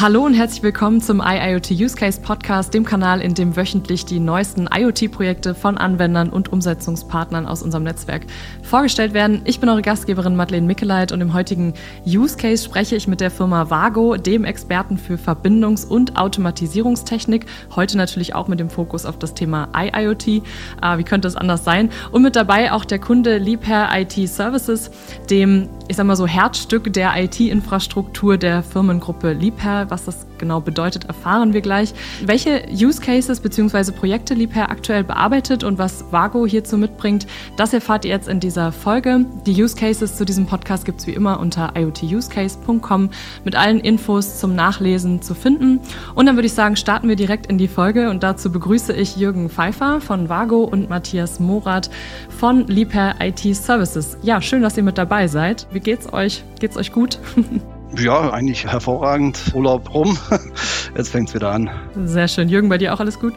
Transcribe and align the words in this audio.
Hallo 0.00 0.24
und 0.24 0.34
herzlich 0.34 0.62
willkommen 0.62 1.00
zum 1.00 1.20
iIoT 1.20 1.72
Use 1.72 1.96
Case 1.96 2.20
Podcast, 2.20 2.72
dem 2.72 2.84
Kanal, 2.84 3.20
in 3.20 3.34
dem 3.34 3.56
wöchentlich 3.56 4.04
die 4.04 4.20
neuesten 4.20 4.68
IoT-Projekte 4.72 5.56
von 5.56 5.76
Anwendern 5.76 6.28
und 6.28 6.52
Umsetzungspartnern 6.52 7.46
aus 7.46 7.64
unserem 7.64 7.82
Netzwerk 7.82 8.24
vorgestellt 8.62 9.12
werden. 9.12 9.40
Ich 9.44 9.58
bin 9.58 9.68
eure 9.68 9.82
Gastgeberin 9.82 10.36
Madeleine 10.36 10.68
Mickeleit 10.68 11.10
und 11.10 11.20
im 11.20 11.34
heutigen 11.34 11.74
Use 12.06 12.36
Case 12.36 12.64
spreche 12.64 12.94
ich 12.94 13.08
mit 13.08 13.20
der 13.20 13.32
Firma 13.32 13.70
Vago, 13.70 14.16
dem 14.16 14.44
Experten 14.44 14.98
für 14.98 15.18
Verbindungs- 15.18 15.84
und 15.84 16.16
Automatisierungstechnik. 16.16 17.46
Heute 17.74 17.96
natürlich 17.96 18.36
auch 18.36 18.46
mit 18.46 18.60
dem 18.60 18.70
Fokus 18.70 19.04
auf 19.04 19.18
das 19.18 19.34
Thema 19.34 19.68
iIoT. 19.76 20.28
Äh, 20.28 20.42
wie 20.98 21.02
könnte 21.02 21.26
es 21.26 21.34
anders 21.34 21.64
sein? 21.64 21.90
Und 22.12 22.22
mit 22.22 22.36
dabei 22.36 22.70
auch 22.70 22.84
der 22.84 23.00
Kunde 23.00 23.38
Liebherr 23.38 23.88
IT 23.98 24.12
Services, 24.28 24.92
dem, 25.28 25.68
ich 25.88 25.96
sag 25.96 26.06
mal 26.06 26.14
so, 26.14 26.28
Herzstück 26.28 26.92
der 26.92 27.20
IT-Infrastruktur 27.20 28.36
der 28.36 28.62
Firmengruppe 28.62 29.32
Liebherr 29.32 29.87
was 29.90 30.04
das 30.04 30.26
genau 30.38 30.60
bedeutet, 30.60 31.04
erfahren 31.04 31.52
wir 31.52 31.60
gleich. 31.60 31.94
Welche 32.24 32.64
Use 32.70 33.00
Cases 33.00 33.40
bzw. 33.40 33.92
Projekte 33.92 34.34
Liebherr 34.34 34.70
aktuell 34.70 35.04
bearbeitet 35.04 35.64
und 35.64 35.78
was 35.78 36.04
Vago 36.10 36.46
hierzu 36.46 36.78
mitbringt, 36.78 37.26
das 37.56 37.72
erfahrt 37.72 38.04
ihr 38.04 38.10
jetzt 38.10 38.28
in 38.28 38.40
dieser 38.40 38.72
Folge. 38.72 39.26
Die 39.46 39.62
Use 39.62 39.76
Cases 39.76 40.16
zu 40.16 40.24
diesem 40.24 40.46
Podcast 40.46 40.84
gibt 40.84 41.00
es 41.00 41.06
wie 41.06 41.12
immer 41.12 41.40
unter 41.40 41.72
iotusecase.com 41.76 43.10
mit 43.44 43.56
allen 43.56 43.80
Infos 43.80 44.38
zum 44.38 44.54
Nachlesen 44.54 45.22
zu 45.22 45.34
finden. 45.34 45.80
Und 46.14 46.26
dann 46.26 46.36
würde 46.36 46.46
ich 46.46 46.52
sagen, 46.52 46.76
starten 46.76 47.08
wir 47.08 47.16
direkt 47.16 47.46
in 47.46 47.58
die 47.58 47.68
Folge 47.68 48.10
und 48.10 48.22
dazu 48.22 48.50
begrüße 48.50 48.92
ich 48.92 49.16
Jürgen 49.16 49.48
Pfeiffer 49.50 50.00
von 50.00 50.28
Vago 50.28 50.64
und 50.64 50.88
Matthias 50.88 51.40
Morath 51.40 51.90
von 52.28 52.66
Liebherr 52.66 53.16
IT 53.20 53.40
Services. 53.54 54.16
Ja, 54.22 54.40
schön, 54.40 54.62
dass 54.62 54.76
ihr 54.76 54.82
mit 54.82 54.98
dabei 54.98 55.28
seid. 55.28 55.66
Wie 55.72 55.80
geht's 55.80 56.12
euch? 56.12 56.44
Geht's 56.60 56.76
euch 56.76 56.92
gut? 56.92 57.18
Ja, 57.96 58.30
eigentlich 58.30 58.66
hervorragend. 58.66 59.52
Urlaub 59.54 59.92
rum. 59.94 60.18
Jetzt 60.96 61.10
fängt 61.10 61.28
es 61.28 61.34
wieder 61.34 61.50
an. 61.50 61.70
Sehr 62.04 62.28
schön. 62.28 62.48
Jürgen, 62.48 62.68
bei 62.68 62.78
dir 62.78 62.92
auch 62.94 63.00
alles 63.00 63.18
gut? 63.18 63.34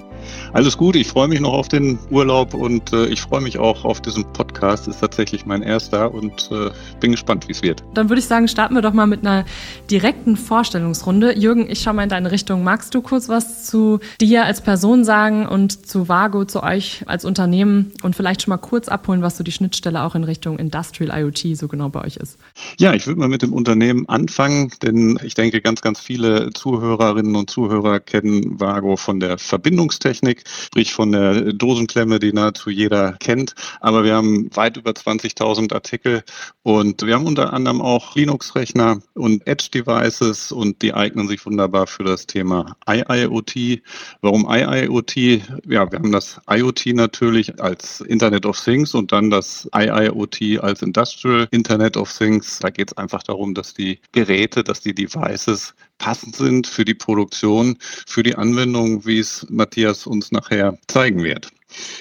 Alles 0.53 0.77
gut, 0.77 0.95
ich 0.95 1.07
freue 1.07 1.27
mich 1.27 1.39
noch 1.39 1.53
auf 1.53 1.67
den 1.67 1.99
Urlaub 2.09 2.53
und 2.53 2.93
äh, 2.93 3.05
ich 3.07 3.21
freue 3.21 3.41
mich 3.41 3.57
auch 3.57 3.85
auf 3.85 4.01
diesen 4.01 4.25
Podcast. 4.33 4.87
Ist 4.87 4.99
tatsächlich 4.99 5.45
mein 5.45 5.61
erster 5.61 6.13
und 6.13 6.49
äh, 6.51 6.71
bin 6.99 7.11
gespannt, 7.11 7.47
wie 7.47 7.53
es 7.53 7.61
wird. 7.61 7.83
Dann 7.93 8.09
würde 8.09 8.19
ich 8.19 8.25
sagen, 8.25 8.47
starten 8.47 8.75
wir 8.75 8.81
doch 8.81 8.93
mal 8.93 9.07
mit 9.07 9.25
einer 9.25 9.45
direkten 9.89 10.37
Vorstellungsrunde. 10.37 11.37
Jürgen, 11.37 11.69
ich 11.69 11.81
schaue 11.81 11.93
mal 11.93 12.03
in 12.03 12.09
deine 12.09 12.31
Richtung. 12.31 12.63
Magst 12.63 12.93
du 12.93 13.01
kurz 13.01 13.29
was 13.29 13.65
zu 13.65 13.99
dir 14.19 14.45
als 14.45 14.61
Person 14.61 15.03
sagen 15.03 15.45
und 15.47 15.85
zu 15.87 16.07
Vago, 16.07 16.45
zu 16.45 16.63
euch 16.63 17.03
als 17.07 17.25
Unternehmen 17.25 17.91
und 18.03 18.15
vielleicht 18.15 18.43
schon 18.43 18.51
mal 18.51 18.57
kurz 18.57 18.87
abholen, 18.87 19.21
was 19.21 19.37
so 19.37 19.43
die 19.43 19.51
Schnittstelle 19.51 20.03
auch 20.03 20.15
in 20.15 20.23
Richtung 20.23 20.59
Industrial 20.59 21.21
IoT 21.21 21.57
so 21.57 21.67
genau 21.67 21.89
bei 21.89 22.03
euch 22.03 22.17
ist? 22.17 22.37
Ja, 22.79 22.93
ich 22.93 23.07
würde 23.07 23.19
mal 23.19 23.29
mit 23.29 23.41
dem 23.41 23.53
Unternehmen 23.53 24.07
anfangen, 24.07 24.71
denn 24.81 25.19
ich 25.23 25.33
denke, 25.33 25.61
ganz, 25.61 25.81
ganz 25.81 25.99
viele 25.99 26.51
Zuhörerinnen 26.53 27.35
und 27.35 27.49
Zuhörer 27.49 27.99
kennen 27.99 28.59
Vago 28.59 28.95
von 28.95 29.19
der 29.19 29.37
Verbindungstechnik. 29.37 30.20
Technik, 30.21 30.43
sprich 30.47 30.93
von 30.93 31.11
der 31.11 31.53
Dosenklemme, 31.53 32.19
die 32.19 32.31
nahezu 32.33 32.69
jeder 32.69 33.13
kennt. 33.13 33.55
Aber 33.79 34.03
wir 34.03 34.15
haben 34.15 34.55
weit 34.55 34.77
über 34.77 34.91
20.000 34.91 35.73
Artikel 35.73 36.23
und 36.63 37.01
wir 37.05 37.15
haben 37.15 37.25
unter 37.25 37.53
anderem 37.53 37.81
auch 37.81 38.15
Linux-Rechner 38.15 39.01
und 39.15 39.45
Edge-Devices 39.47 40.51
und 40.51 40.81
die 40.81 40.93
eignen 40.93 41.27
sich 41.27 41.45
wunderbar 41.45 41.87
für 41.87 42.03
das 42.03 42.27
Thema 42.27 42.75
IIoT. 42.87 43.81
Warum 44.21 44.47
IIoT? 44.49 45.15
Ja, 45.65 45.91
wir 45.91 45.99
haben 45.99 46.11
das 46.11 46.39
IoT 46.49 46.87
natürlich 46.93 47.59
als 47.59 48.01
Internet 48.01 48.45
of 48.45 48.59
Things 48.59 48.93
und 48.93 49.11
dann 49.11 49.29
das 49.29 49.67
IIoT 49.75 50.59
als 50.61 50.81
Industrial 50.81 51.47
Internet 51.51 51.97
of 51.97 52.15
Things. 52.15 52.59
Da 52.59 52.69
geht 52.69 52.91
es 52.91 52.97
einfach 52.97 53.23
darum, 53.23 53.53
dass 53.53 53.73
die 53.73 53.99
Geräte, 54.11 54.63
dass 54.63 54.81
die 54.81 54.93
Devices 54.93 55.73
passend 56.01 56.35
sind 56.35 56.65
für 56.65 56.83
die 56.83 56.95
Produktion, 56.95 57.77
für 58.07 58.23
die 58.23 58.35
Anwendung, 58.35 59.05
wie 59.05 59.19
es 59.19 59.45
Matthias 59.49 60.07
uns 60.07 60.31
nachher 60.31 60.77
zeigen 60.87 61.23
wird. 61.23 61.51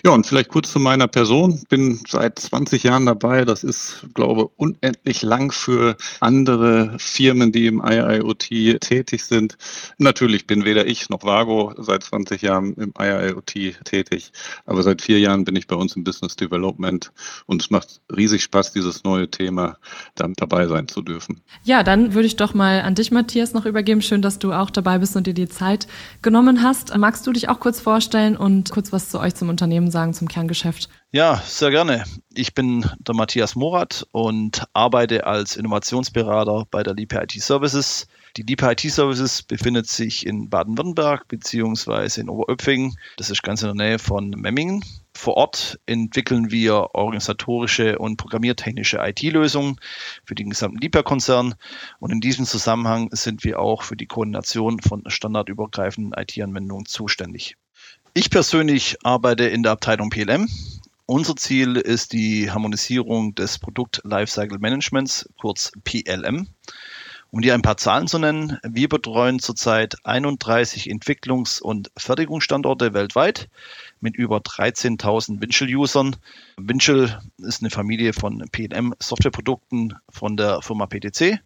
Ja, 0.04 0.12
und 0.12 0.26
vielleicht 0.26 0.48
kurz 0.48 0.72
zu 0.72 0.80
meiner 0.80 1.08
Person. 1.08 1.62
Bin 1.68 2.00
seit 2.06 2.38
20 2.38 2.82
Jahren 2.82 3.06
dabei. 3.06 3.44
Das 3.44 3.64
ist, 3.64 4.06
glaube 4.14 4.42
ich, 4.42 4.48
unendlich 4.56 5.22
lang 5.22 5.52
für 5.52 5.96
andere 6.20 6.96
Firmen, 6.98 7.52
die 7.52 7.66
im 7.66 7.82
IIoT 7.84 8.80
tätig 8.80 9.24
sind. 9.24 9.56
Natürlich 9.98 10.46
bin 10.46 10.64
weder 10.64 10.86
ich 10.86 11.08
noch 11.08 11.22
Vago 11.22 11.74
seit 11.78 12.02
20 12.02 12.42
Jahren 12.42 12.74
im 12.74 12.92
IIoT 12.98 13.76
tätig. 13.84 14.32
Aber 14.66 14.82
seit 14.82 15.02
vier 15.02 15.20
Jahren 15.20 15.44
bin 15.44 15.56
ich 15.56 15.66
bei 15.66 15.76
uns 15.76 15.94
im 15.96 16.04
Business 16.04 16.36
Development 16.36 17.12
und 17.46 17.62
es 17.62 17.70
macht 17.70 18.00
riesig 18.14 18.42
Spaß, 18.42 18.72
dieses 18.72 19.04
neue 19.04 19.30
Thema 19.30 19.76
dann 20.14 20.34
dabei 20.34 20.66
sein 20.66 20.88
zu 20.88 21.02
dürfen. 21.02 21.40
Ja, 21.64 21.82
dann 21.82 22.14
würde 22.14 22.26
ich 22.26 22.36
doch 22.36 22.54
mal 22.54 22.80
an 22.80 22.94
dich, 22.94 23.10
Matthias, 23.10 23.52
noch 23.52 23.66
übergeben. 23.66 24.02
Schön, 24.02 24.22
dass 24.22 24.38
du 24.38 24.52
auch 24.52 24.70
dabei 24.70 24.98
bist 24.98 25.16
und 25.16 25.26
dir 25.26 25.34
die 25.34 25.48
Zeit 25.48 25.86
genommen 26.22 26.62
hast. 26.62 26.96
Magst 26.96 27.26
du 27.26 27.32
dich 27.32 27.48
auch 27.48 27.60
kurz 27.60 27.80
vorstellen 27.80 28.36
und 28.36 28.70
kurz 28.70 28.92
was 28.92 29.10
zu 29.10 29.20
euch 29.20 29.34
zum 29.34 29.48
Unternehmen 29.48 29.59
Unternehmen 29.60 29.90
sagen 29.90 30.14
zum 30.14 30.26
Kerngeschäft? 30.26 30.88
Ja, 31.12 31.42
sehr 31.44 31.70
gerne. 31.70 32.04
Ich 32.32 32.54
bin 32.54 32.88
der 32.98 33.14
Matthias 33.14 33.56
Morath 33.56 34.06
und 34.10 34.64
arbeite 34.72 35.26
als 35.26 35.56
Innovationsberater 35.56 36.66
bei 36.70 36.82
der 36.82 36.94
Liebherr 36.94 37.24
IT 37.24 37.32
Services. 37.32 38.06
Die 38.38 38.42
Liebherr 38.42 38.72
IT 38.72 38.80
Services 38.80 39.42
befindet 39.42 39.86
sich 39.86 40.24
in 40.24 40.48
Baden-Württemberg 40.48 41.28
bzw. 41.28 42.22
in 42.22 42.30
Oberöpfing. 42.30 42.96
Das 43.18 43.28
ist 43.28 43.42
ganz 43.42 43.60
in 43.62 43.76
der 43.76 43.86
Nähe 43.86 43.98
von 43.98 44.30
Memmingen. 44.30 44.82
Vor 45.14 45.36
Ort 45.36 45.78
entwickeln 45.84 46.50
wir 46.50 46.94
organisatorische 46.94 47.98
und 47.98 48.16
programmiertechnische 48.16 48.98
IT-Lösungen 49.02 49.76
für 50.24 50.34
den 50.34 50.48
gesamten 50.48 50.78
Liebherr-Konzern. 50.78 51.54
Und 51.98 52.12
in 52.12 52.20
diesem 52.20 52.46
Zusammenhang 52.46 53.10
sind 53.12 53.44
wir 53.44 53.58
auch 53.58 53.82
für 53.82 53.96
die 53.96 54.06
Koordination 54.06 54.80
von 54.80 55.02
standardübergreifenden 55.06 56.14
IT-Anwendungen 56.16 56.86
zuständig. 56.86 57.56
Ich 58.12 58.28
persönlich 58.28 58.96
arbeite 59.04 59.44
in 59.44 59.62
der 59.62 59.70
Abteilung 59.70 60.10
PLM. 60.10 60.48
Unser 61.06 61.36
Ziel 61.36 61.76
ist 61.76 62.12
die 62.12 62.50
Harmonisierung 62.50 63.36
des 63.36 63.60
Produkt 63.60 64.00
Lifecycle 64.02 64.58
Managements, 64.58 65.28
kurz 65.38 65.70
PLM. 65.84 66.48
Um 67.30 67.40
dir 67.40 67.54
ein 67.54 67.62
paar 67.62 67.76
Zahlen 67.76 68.08
zu 68.08 68.18
nennen, 68.18 68.58
wir 68.68 68.88
betreuen 68.88 69.38
zurzeit 69.38 69.94
31 70.02 70.90
Entwicklungs- 70.90 71.62
und 71.62 71.92
Fertigungsstandorte 71.96 72.94
weltweit 72.94 73.48
mit 74.00 74.16
über 74.16 74.38
13.000 74.38 75.40
Winchell-Usern. 75.40 76.16
Winchell 76.56 77.16
ist 77.38 77.62
eine 77.62 77.70
Familie 77.70 78.12
von 78.12 78.44
PLM-Softwareprodukten 78.50 79.94
von 80.08 80.36
der 80.36 80.62
Firma 80.62 80.88
PTC, 80.88 81.38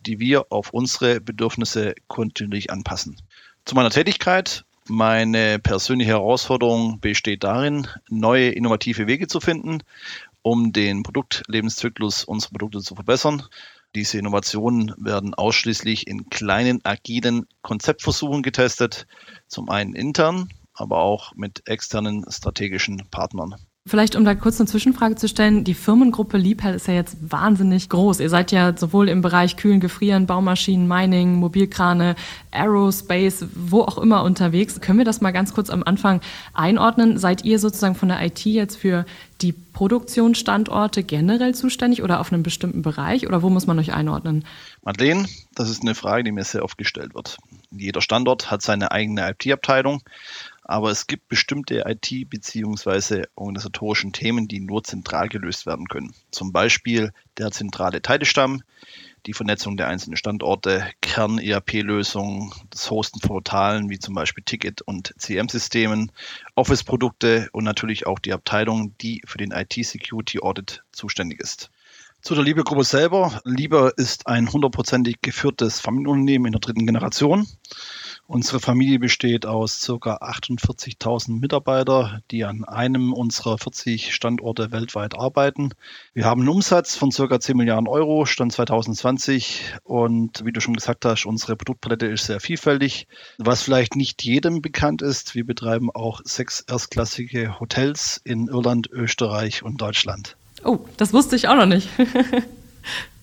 die 0.00 0.18
wir 0.18 0.46
auf 0.50 0.70
unsere 0.72 1.20
Bedürfnisse 1.20 1.94
kontinuierlich 2.06 2.70
anpassen. 2.70 3.20
Zu 3.66 3.74
meiner 3.74 3.90
Tätigkeit. 3.90 4.64
Meine 4.90 5.58
persönliche 5.58 6.12
Herausforderung 6.12 6.98
besteht 7.00 7.44
darin, 7.44 7.86
neue 8.08 8.48
innovative 8.48 9.06
Wege 9.06 9.26
zu 9.26 9.38
finden, 9.38 9.82
um 10.40 10.72
den 10.72 11.02
Produktlebenszyklus 11.02 12.24
unserer 12.24 12.52
Produkte 12.52 12.80
zu 12.80 12.94
verbessern. 12.94 13.42
Diese 13.94 14.18
Innovationen 14.18 14.94
werden 14.96 15.34
ausschließlich 15.34 16.06
in 16.06 16.30
kleinen, 16.30 16.82
agilen 16.86 17.46
Konzeptversuchen 17.60 18.42
getestet, 18.42 19.06
zum 19.46 19.68
einen 19.68 19.94
intern, 19.94 20.48
aber 20.72 21.02
auch 21.02 21.34
mit 21.34 21.68
externen 21.68 22.24
strategischen 22.30 23.08
Partnern. 23.10 23.56
Vielleicht, 23.88 24.16
um 24.16 24.24
da 24.24 24.34
kurz 24.34 24.60
eine 24.60 24.68
Zwischenfrage 24.68 25.16
zu 25.16 25.28
stellen, 25.28 25.64
die 25.64 25.72
Firmengruppe 25.72 26.36
Liebherr 26.36 26.74
ist 26.74 26.88
ja 26.88 26.94
jetzt 26.94 27.16
wahnsinnig 27.20 27.88
groß. 27.88 28.20
Ihr 28.20 28.28
seid 28.28 28.52
ja 28.52 28.76
sowohl 28.76 29.08
im 29.08 29.22
Bereich 29.22 29.56
Kühlen, 29.56 29.80
Gefrieren, 29.80 30.26
Baumaschinen, 30.26 30.86
Mining, 30.86 31.36
Mobilkrane, 31.36 32.14
Aerospace, 32.50 33.46
wo 33.54 33.80
auch 33.80 33.96
immer 33.96 34.24
unterwegs. 34.24 34.80
Können 34.82 34.98
wir 34.98 35.06
das 35.06 35.22
mal 35.22 35.30
ganz 35.30 35.54
kurz 35.54 35.70
am 35.70 35.82
Anfang 35.82 36.20
einordnen? 36.52 37.16
Seid 37.16 37.44
ihr 37.44 37.58
sozusagen 37.58 37.94
von 37.94 38.08
der 38.08 38.22
IT 38.22 38.44
jetzt 38.44 38.76
für 38.76 39.06
die 39.40 39.52
Produktionsstandorte 39.52 41.02
generell 41.04 41.54
zuständig 41.54 42.02
oder 42.02 42.20
auf 42.20 42.32
einem 42.32 42.42
bestimmten 42.42 42.82
Bereich 42.82 43.26
oder 43.26 43.42
wo 43.42 43.48
muss 43.48 43.66
man 43.66 43.78
euch 43.78 43.94
einordnen? 43.94 44.44
Madeleine, 44.82 45.26
das 45.54 45.70
ist 45.70 45.82
eine 45.82 45.94
Frage, 45.94 46.24
die 46.24 46.32
mir 46.32 46.44
sehr 46.44 46.64
oft 46.64 46.76
gestellt 46.76 47.14
wird. 47.14 47.38
Jeder 47.70 48.00
Standort 48.00 48.50
hat 48.50 48.62
seine 48.62 48.90
eigene 48.90 49.30
IT-Abteilung 49.30 50.02
aber 50.68 50.90
es 50.90 51.06
gibt 51.06 51.28
bestimmte 51.28 51.84
IT- 51.86 52.28
bzw. 52.28 53.24
organisatorischen 53.34 54.12
Themen, 54.12 54.48
die 54.48 54.60
nur 54.60 54.84
zentral 54.84 55.28
gelöst 55.28 55.66
werden 55.66 55.88
können. 55.88 56.14
Zum 56.30 56.52
Beispiel 56.52 57.12
der 57.38 57.50
zentrale 57.50 58.02
Teilestamm, 58.02 58.62
die 59.24 59.32
Vernetzung 59.32 59.78
der 59.78 59.88
einzelnen 59.88 60.18
Standorte, 60.18 60.86
Kern-ERP-Lösungen, 61.00 62.52
das 62.70 62.90
Hosten 62.90 63.18
von 63.18 63.30
Portalen 63.30 63.88
wie 63.88 63.98
zum 63.98 64.14
Beispiel 64.14 64.44
Ticket- 64.44 64.82
und 64.82 65.14
CM-Systemen, 65.18 66.12
Office-Produkte 66.54 67.48
und 67.52 67.64
natürlich 67.64 68.06
auch 68.06 68.18
die 68.18 68.34
Abteilung, 68.34 68.94
die 68.98 69.22
für 69.24 69.38
den 69.38 69.52
IT-Security-Audit 69.52 70.84
zuständig 70.92 71.40
ist. 71.40 71.70
Zu 72.20 72.34
der 72.34 72.44
Liebe-Gruppe 72.44 72.84
selber. 72.84 73.40
Liebe 73.44 73.94
ist 73.96 74.26
ein 74.26 74.52
hundertprozentig 74.52 75.22
geführtes 75.22 75.80
Familienunternehmen 75.80 76.46
in 76.46 76.52
der 76.52 76.60
dritten 76.60 76.84
Generation. 76.84 77.46
Unsere 78.30 78.60
Familie 78.60 78.98
besteht 78.98 79.46
aus 79.46 79.82
ca. 79.86 80.16
48.000 80.16 81.40
Mitarbeiter, 81.40 82.20
die 82.30 82.44
an 82.44 82.62
einem 82.64 83.14
unserer 83.14 83.56
40 83.56 84.14
Standorte 84.14 84.70
weltweit 84.70 85.18
arbeiten. 85.18 85.70
Wir 86.12 86.26
haben 86.26 86.42
einen 86.42 86.50
Umsatz 86.50 86.94
von 86.94 87.08
ca. 87.08 87.40
10 87.40 87.56
Milliarden 87.56 87.88
Euro, 87.88 88.26
Stand 88.26 88.52
2020. 88.52 89.76
Und 89.82 90.44
wie 90.44 90.52
du 90.52 90.60
schon 90.60 90.74
gesagt 90.74 91.06
hast, 91.06 91.24
unsere 91.24 91.56
Produktpalette 91.56 92.04
ist 92.04 92.26
sehr 92.26 92.38
vielfältig. 92.38 93.08
Was 93.38 93.62
vielleicht 93.62 93.96
nicht 93.96 94.22
jedem 94.22 94.60
bekannt 94.60 95.00
ist, 95.00 95.34
wir 95.34 95.46
betreiben 95.46 95.90
auch 95.90 96.20
sechs 96.22 96.60
erstklassige 96.60 97.58
Hotels 97.58 98.20
in 98.24 98.48
Irland, 98.48 98.90
Österreich 98.90 99.62
und 99.62 99.80
Deutschland. 99.80 100.36
Oh, 100.64 100.80
das 100.98 101.14
wusste 101.14 101.34
ich 101.34 101.48
auch 101.48 101.56
noch 101.56 101.64
nicht. 101.64 101.88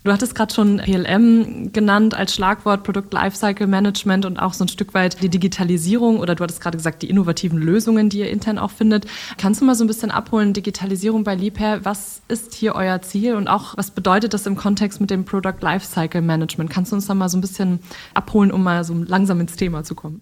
Du 0.05 0.13
hattest 0.13 0.35
gerade 0.35 0.53
schon 0.53 0.77
PLM 0.77 1.73
genannt 1.73 2.13
als 2.13 2.35
Schlagwort, 2.35 2.83
Product 2.83 3.09
Lifecycle 3.09 3.65
Management 3.65 4.25
und 4.25 4.37
auch 4.37 4.53
so 4.53 4.63
ein 4.63 4.67
Stück 4.67 4.93
weit 4.93 5.23
die 5.23 5.29
Digitalisierung 5.29 6.19
oder 6.19 6.35
du 6.35 6.43
hattest 6.43 6.61
gerade 6.61 6.77
gesagt, 6.77 7.01
die 7.01 7.09
innovativen 7.09 7.57
Lösungen, 7.57 8.09
die 8.09 8.19
ihr 8.19 8.29
intern 8.29 8.59
auch 8.59 8.69
findet. 8.69 9.07
Kannst 9.39 9.61
du 9.61 9.65
mal 9.65 9.73
so 9.73 9.83
ein 9.83 9.87
bisschen 9.87 10.11
abholen, 10.11 10.53
Digitalisierung 10.53 11.23
bei 11.23 11.33
Liebherr, 11.33 11.85
was 11.85 12.21
ist 12.27 12.53
hier 12.53 12.75
euer 12.75 13.01
Ziel 13.01 13.33
und 13.33 13.47
auch 13.47 13.75
was 13.77 13.89
bedeutet 13.89 14.35
das 14.35 14.45
im 14.45 14.55
Kontext 14.55 15.01
mit 15.01 15.09
dem 15.09 15.25
Product 15.25 15.59
Lifecycle 15.61 16.21
Management? 16.21 16.69
Kannst 16.69 16.91
du 16.91 16.97
uns 16.97 17.07
da 17.07 17.15
mal 17.15 17.27
so 17.27 17.39
ein 17.39 17.41
bisschen 17.41 17.79
abholen, 18.13 18.51
um 18.51 18.61
mal 18.61 18.83
so 18.83 18.93
langsam 18.93 19.41
ins 19.41 19.55
Thema 19.55 19.83
zu 19.83 19.95
kommen? 19.95 20.21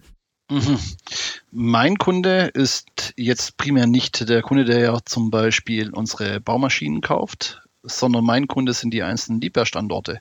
Mhm. 0.50 0.78
Mein 1.50 1.98
Kunde 1.98 2.50
ist 2.54 3.12
jetzt 3.18 3.58
primär 3.58 3.86
nicht 3.86 4.30
der 4.30 4.40
Kunde, 4.40 4.64
der 4.64 4.78
ja 4.78 4.98
zum 5.04 5.30
Beispiel 5.30 5.90
unsere 5.90 6.40
Baumaschinen 6.40 7.02
kauft, 7.02 7.60
sondern 7.84 8.24
mein 8.24 8.48
Kunde 8.48 8.72
sind 8.72 8.92
die 8.92 9.02
einzelnen 9.02 9.40
Liebherr-Standorte. 9.40 10.20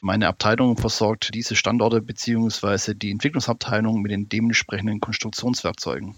Meine 0.00 0.28
Abteilung 0.28 0.76
versorgt 0.76 1.32
diese 1.32 1.56
Standorte 1.56 2.02
beziehungsweise 2.02 2.94
die 2.94 3.10
Entwicklungsabteilung 3.10 4.02
mit 4.02 4.10
den 4.10 4.28
dementsprechenden 4.28 5.00
Konstruktionswerkzeugen. 5.00 6.16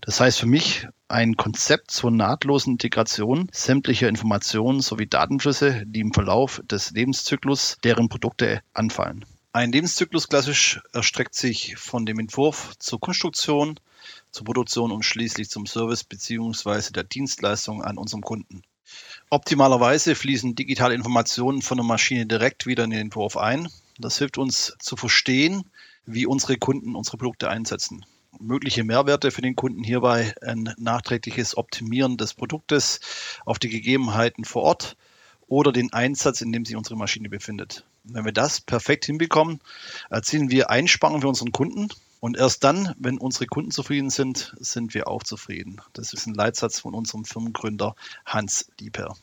Das 0.00 0.20
heißt 0.20 0.40
für 0.40 0.46
mich 0.46 0.86
ein 1.08 1.36
Konzept 1.36 1.90
zur 1.90 2.10
nahtlosen 2.10 2.74
Integration 2.74 3.48
sämtlicher 3.52 4.08
Informationen 4.08 4.80
sowie 4.80 5.06
Datenflüsse, 5.06 5.84
die 5.86 6.00
im 6.00 6.12
Verlauf 6.12 6.60
des 6.64 6.90
Lebenszyklus 6.90 7.78
deren 7.84 8.08
Produkte 8.08 8.62
anfallen. 8.74 9.24
Ein 9.52 9.72
Lebenszyklus 9.72 10.28
klassisch 10.28 10.80
erstreckt 10.92 11.34
sich 11.34 11.76
von 11.76 12.04
dem 12.04 12.18
Entwurf 12.18 12.74
zur 12.78 13.00
Konstruktion, 13.00 13.80
zur 14.30 14.44
Produktion 14.44 14.92
und 14.92 15.04
schließlich 15.04 15.48
zum 15.48 15.66
Service 15.66 16.04
beziehungsweise 16.04 16.92
der 16.92 17.04
Dienstleistung 17.04 17.82
an 17.82 17.98
unserem 17.98 18.22
Kunden. 18.22 18.62
Optimalerweise 19.30 20.14
fließen 20.14 20.54
digitale 20.54 20.94
Informationen 20.94 21.60
von 21.62 21.76
der 21.76 21.84
Maschine 21.84 22.26
direkt 22.26 22.66
wieder 22.66 22.84
in 22.84 22.90
den 22.90 23.00
Entwurf 23.00 23.36
ein. 23.36 23.68
Das 23.98 24.18
hilft 24.18 24.38
uns 24.38 24.74
zu 24.78 24.96
verstehen, 24.96 25.64
wie 26.06 26.26
unsere 26.26 26.56
Kunden 26.56 26.94
unsere 26.94 27.18
Produkte 27.18 27.50
einsetzen. 27.50 28.06
Mögliche 28.40 28.84
Mehrwerte 28.84 29.30
für 29.30 29.42
den 29.42 29.56
Kunden 29.56 29.82
hierbei 29.82 30.34
ein 30.42 30.72
nachträgliches 30.78 31.56
Optimieren 31.56 32.16
des 32.16 32.34
Produktes 32.34 33.00
auf 33.44 33.58
die 33.58 33.68
Gegebenheiten 33.68 34.44
vor 34.44 34.62
Ort 34.62 34.96
oder 35.46 35.72
den 35.72 35.92
Einsatz, 35.92 36.40
in 36.40 36.52
dem 36.52 36.64
sich 36.64 36.76
unsere 36.76 36.96
Maschine 36.96 37.28
befindet. 37.28 37.84
Wenn 38.04 38.24
wir 38.24 38.32
das 38.32 38.60
perfekt 38.60 39.06
hinbekommen, 39.06 39.60
erzielen 40.08 40.50
wir 40.50 40.70
Einsparungen 40.70 41.22
für 41.22 41.28
unseren 41.28 41.52
Kunden 41.52 41.88
und 42.20 42.36
erst 42.36 42.64
dann, 42.64 42.94
wenn 42.98 43.18
unsere 43.18 43.46
Kunden 43.46 43.70
zufrieden 43.70 44.10
sind, 44.10 44.54
sind 44.58 44.94
wir 44.94 45.08
auch 45.08 45.22
zufrieden. 45.22 45.80
Das 45.92 46.12
ist 46.12 46.26
ein 46.26 46.34
Leitsatz 46.34 46.80
von 46.80 46.94
unserem 46.94 47.24
Firmengründer 47.24 47.94
Hans 48.26 48.70
Dieper. 48.80 49.16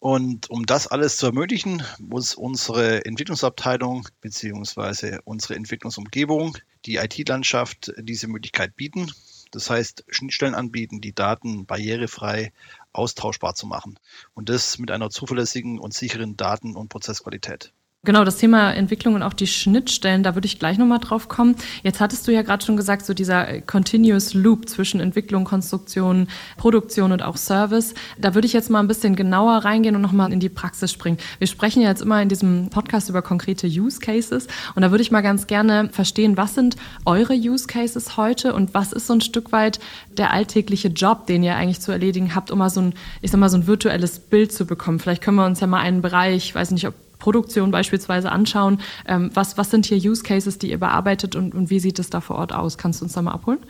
Und 0.00 0.48
um 0.48 0.64
das 0.64 0.86
alles 0.86 1.18
zu 1.18 1.26
ermöglichen, 1.26 1.82
muss 1.98 2.34
unsere 2.34 3.04
Entwicklungsabteilung 3.04 4.08
bzw. 4.22 5.18
unsere 5.24 5.56
Entwicklungsumgebung, 5.56 6.56
die 6.86 6.96
IT-Landschaft, 6.96 7.92
diese 7.98 8.26
Möglichkeit 8.26 8.76
bieten. 8.76 9.12
Das 9.50 9.68
heißt, 9.68 10.04
Schnittstellen 10.08 10.54
anbieten, 10.54 11.02
die 11.02 11.14
Daten 11.14 11.66
barrierefrei 11.66 12.52
austauschbar 12.92 13.54
zu 13.54 13.66
machen. 13.66 13.98
Und 14.32 14.48
das 14.48 14.78
mit 14.78 14.90
einer 14.90 15.10
zuverlässigen 15.10 15.78
und 15.78 15.92
sicheren 15.92 16.36
Daten- 16.36 16.76
und 16.76 16.88
Prozessqualität. 16.88 17.72
Genau, 18.02 18.24
das 18.24 18.38
Thema 18.38 18.72
Entwicklung 18.72 19.14
und 19.14 19.22
auch 19.22 19.34
die 19.34 19.46
Schnittstellen, 19.46 20.22
da 20.22 20.34
würde 20.34 20.46
ich 20.46 20.58
gleich 20.58 20.78
nochmal 20.78 21.00
drauf 21.00 21.28
kommen. 21.28 21.54
Jetzt 21.82 22.00
hattest 22.00 22.26
du 22.26 22.32
ja 22.32 22.40
gerade 22.40 22.64
schon 22.64 22.78
gesagt, 22.78 23.04
so 23.04 23.12
dieser 23.12 23.60
Continuous 23.60 24.32
Loop 24.32 24.70
zwischen 24.70 25.00
Entwicklung, 25.00 25.44
Konstruktion, 25.44 26.26
Produktion 26.56 27.12
und 27.12 27.22
auch 27.22 27.36
Service. 27.36 27.92
Da 28.18 28.34
würde 28.34 28.46
ich 28.46 28.54
jetzt 28.54 28.70
mal 28.70 28.80
ein 28.80 28.88
bisschen 28.88 29.16
genauer 29.16 29.66
reingehen 29.66 29.96
und 29.96 30.00
nochmal 30.00 30.32
in 30.32 30.40
die 30.40 30.48
Praxis 30.48 30.90
springen. 30.90 31.18
Wir 31.40 31.46
sprechen 31.46 31.82
ja 31.82 31.90
jetzt 31.90 32.00
immer 32.00 32.22
in 32.22 32.30
diesem 32.30 32.70
Podcast 32.70 33.10
über 33.10 33.20
konkrete 33.20 33.66
Use 33.66 34.00
Cases 34.00 34.46
und 34.74 34.80
da 34.80 34.90
würde 34.92 35.02
ich 35.02 35.10
mal 35.10 35.20
ganz 35.20 35.46
gerne 35.46 35.90
verstehen, 35.92 36.38
was 36.38 36.54
sind 36.54 36.76
eure 37.04 37.34
Use 37.34 37.66
Cases 37.66 38.16
heute 38.16 38.54
und 38.54 38.72
was 38.72 38.94
ist 38.94 39.08
so 39.08 39.12
ein 39.12 39.20
Stück 39.20 39.52
weit 39.52 39.78
der 40.16 40.32
alltägliche 40.32 40.88
Job, 40.88 41.26
den 41.26 41.42
ihr 41.42 41.54
eigentlich 41.54 41.80
zu 41.80 41.92
erledigen 41.92 42.34
habt, 42.34 42.50
um 42.50 42.60
mal 42.60 42.70
so 42.70 42.80
ein, 42.80 42.94
ich 43.20 43.30
sag 43.30 43.38
mal, 43.38 43.50
so 43.50 43.58
ein 43.58 43.66
virtuelles 43.66 44.20
Bild 44.20 44.54
zu 44.54 44.64
bekommen. 44.64 45.00
Vielleicht 45.00 45.22
können 45.22 45.36
wir 45.36 45.44
uns 45.44 45.60
ja 45.60 45.66
mal 45.66 45.80
einen 45.80 46.00
Bereich, 46.00 46.54
weiß 46.54 46.70
nicht, 46.70 46.88
ob 46.88 46.94
Produktion 47.20 47.70
beispielsweise 47.70 48.32
anschauen. 48.32 48.80
Ähm, 49.06 49.30
was, 49.32 49.56
was 49.56 49.70
sind 49.70 49.86
hier 49.86 49.98
Use 49.98 50.24
Cases, 50.24 50.58
die 50.58 50.70
ihr 50.70 50.80
bearbeitet 50.80 51.36
und, 51.36 51.54
und 51.54 51.70
wie 51.70 51.78
sieht 51.78 52.00
es 52.00 52.10
da 52.10 52.20
vor 52.20 52.36
Ort 52.36 52.52
aus? 52.52 52.76
Kannst 52.76 53.00
du 53.00 53.04
uns 53.04 53.12
da 53.12 53.22
mal 53.22 53.32
abholen? 53.32 53.60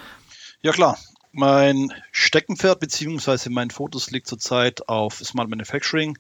Ja 0.63 0.73
klar. 0.73 0.97
Mein 1.33 1.93
Steckenpferd 2.11 2.81
bzw. 2.81 3.51
mein 3.51 3.71
Fokus 3.71 4.11
liegt 4.11 4.27
zurzeit 4.27 4.89
auf 4.89 5.19
Smart 5.19 5.49
Manufacturing. 5.49 6.19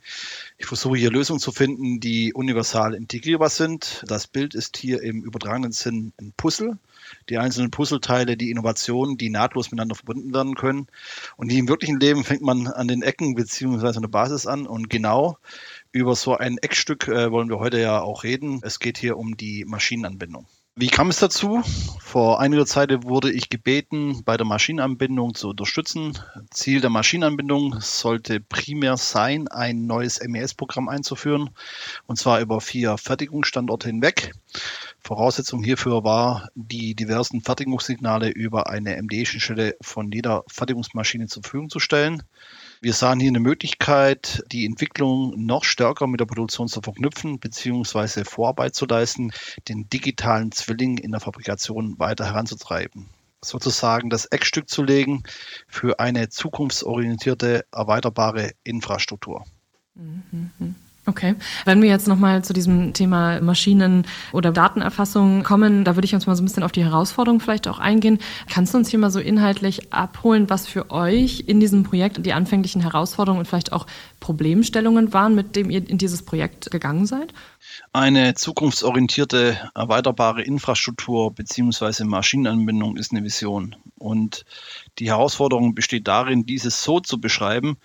Ich 0.56 0.66
versuche 0.66 0.98
hier 0.98 1.10
Lösungen 1.10 1.40
zu 1.40 1.50
finden, 1.50 1.98
die 1.98 2.32
universal 2.32 2.94
integrierbar 2.94 3.48
sind. 3.48 4.04
Das 4.06 4.28
Bild 4.28 4.54
ist 4.54 4.76
hier 4.76 5.02
im 5.02 5.24
übertragenen 5.24 5.72
Sinn 5.72 6.12
ein 6.20 6.32
Puzzle. 6.36 6.78
Die 7.28 7.38
einzelnen 7.38 7.72
Puzzleteile, 7.72 8.36
die 8.36 8.50
Innovationen, 8.50 9.16
die 9.16 9.30
nahtlos 9.30 9.72
miteinander 9.72 9.96
verbunden 9.96 10.32
werden 10.32 10.54
können. 10.54 10.86
Und 11.36 11.50
die 11.50 11.58
im 11.58 11.68
wirklichen 11.68 11.98
Leben 11.98 12.22
fängt 12.22 12.42
man 12.42 12.68
an 12.68 12.86
den 12.86 13.02
Ecken 13.02 13.34
bzw. 13.34 13.88
an 13.88 14.02
der 14.02 14.08
Basis 14.08 14.46
an. 14.46 14.68
Und 14.68 14.90
genau 14.90 15.38
über 15.92 16.14
so 16.14 16.37
ein 16.37 16.58
Eckstück 16.58 17.08
äh, 17.08 17.31
wollen 17.31 17.48
wir 17.48 17.58
heute 17.58 17.81
ja 17.81 18.00
auch 18.00 18.25
reden. 18.25 18.60
Es 18.62 18.78
geht 18.78 18.98
hier 18.98 19.16
um 19.16 19.37
die 19.37 19.64
Maschinenanbindung. 19.64 20.46
Wie 20.76 20.87
kam 20.87 21.10
es 21.10 21.19
dazu? 21.19 21.62
Vor 22.00 22.40
einiger 22.40 22.64
Zeit 22.64 23.04
wurde 23.04 23.31
ich 23.31 23.50
gebeten, 23.50 24.22
bei 24.25 24.37
der 24.37 24.46
Maschinenanbindung 24.46 25.34
zu 25.34 25.50
unterstützen. 25.50 26.16
Ziel 26.50 26.81
der 26.81 26.90
Maschinenanbindung 26.90 27.81
sollte 27.81 28.40
primär 28.40 28.96
sein, 28.96 29.48
ein 29.48 29.87
neues 29.87 30.20
MES-Programm 30.26 30.88
einzuführen, 30.88 31.50
und 32.06 32.16
zwar 32.16 32.40
über 32.40 32.60
vier 32.60 32.96
Fertigungsstandorte 32.96 33.88
hinweg. 33.88 34.32
Voraussetzung 35.00 35.62
hierfür 35.62 36.04
war, 36.04 36.48
die 36.54 36.94
diversen 36.94 37.42
Fertigungssignale 37.42 38.31
über 38.31 38.70
eine 38.70 38.96
MD-Schnittstelle 38.96 39.76
von 39.82 40.10
jeder 40.12 40.44
Fertigungsmaschine 40.46 41.26
zur 41.26 41.42
Verfügung 41.42 41.69
zu 41.69 41.81
stellen. 41.81 42.22
Wir 42.82 42.94
sahen 42.94 43.20
hier 43.20 43.28
eine 43.28 43.40
Möglichkeit, 43.40 44.42
die 44.52 44.64
Entwicklung 44.64 45.34
noch 45.44 45.64
stärker 45.64 46.06
mit 46.06 46.18
der 46.18 46.24
Produktion 46.24 46.66
zu 46.66 46.80
verknüpfen, 46.80 47.38
beziehungsweise 47.38 48.24
Vorarbeit 48.24 48.74
zu 48.74 48.86
leisten, 48.86 49.32
den 49.68 49.90
digitalen 49.90 50.50
Zwilling 50.50 50.96
in 50.96 51.10
der 51.10 51.20
Fabrikation 51.20 51.99
weiter 51.99 52.25
heranzutreiben. 52.25 53.10
Sozusagen 53.42 54.08
das 54.08 54.25
Eckstück 54.25 54.70
zu 54.70 54.82
legen 54.82 55.25
für 55.68 56.00
eine 56.00 56.30
zukunftsorientierte, 56.30 57.66
erweiterbare 57.70 58.52
Infrastruktur. 58.64 59.44
Mhm. 59.94 60.75
Okay. 61.07 61.35
Wenn 61.64 61.80
wir 61.80 61.88
jetzt 61.88 62.09
nochmal 62.09 62.45
zu 62.45 62.52
diesem 62.52 62.92
Thema 62.92 63.40
Maschinen- 63.40 64.07
oder 64.33 64.52
Datenerfassung 64.52 65.42
kommen, 65.42 65.83
da 65.83 65.97
würde 65.97 66.04
ich 66.04 66.14
uns 66.14 66.26
mal 66.26 66.37
so 66.37 66.42
ein 66.42 66.45
bisschen 66.45 66.62
auf 66.62 66.73
die 66.73 66.85
Herausforderungen 66.85 67.40
vielleicht 67.40 67.69
auch 67.69 67.78
eingehen. 67.78 68.19
Kannst 68.50 68.75
du 68.75 68.78
uns 68.78 68.90
hier 68.90 68.99
mal 68.99 69.11
so 69.11 69.19
inhaltlich 69.19 69.92
abholen, 69.95 70.50
was 70.50 70.66
für 70.66 70.90
euch 70.90 71.45
in 71.47 71.59
diesem 71.59 71.85
Projekt 71.85 72.25
die 72.25 72.35
anfänglichen 72.35 72.83
Herausforderungen 72.83 73.40
und 73.40 73.47
vielleicht 73.47 73.73
auch 73.73 73.87
Problemstellungen 74.21 75.14
waren, 75.14 75.35
mit 75.35 75.57
dem 75.57 75.71
ihr 75.71 75.88
in 75.88 75.97
dieses 75.97 76.23
Projekt 76.23 76.71
gegangen 76.71 77.07
seid? 77.07 77.33
Eine 77.95 78.35
zukunftsorientierte, 78.35 79.59
erweiterbare 79.75 80.42
Infrastruktur 80.42 81.33
bzw. 81.33 82.04
Maschinenanbindung 82.04 82.99
ist 82.99 83.12
eine 83.12 83.25
Vision. 83.25 83.75
Und 83.97 84.45
die 84.99 85.09
Herausforderung 85.09 85.75
besteht 85.75 86.09
darin, 86.09 86.45
dieses 86.45 86.83
so 86.83 87.00
zu 87.00 87.21
beschreiben, 87.21 87.78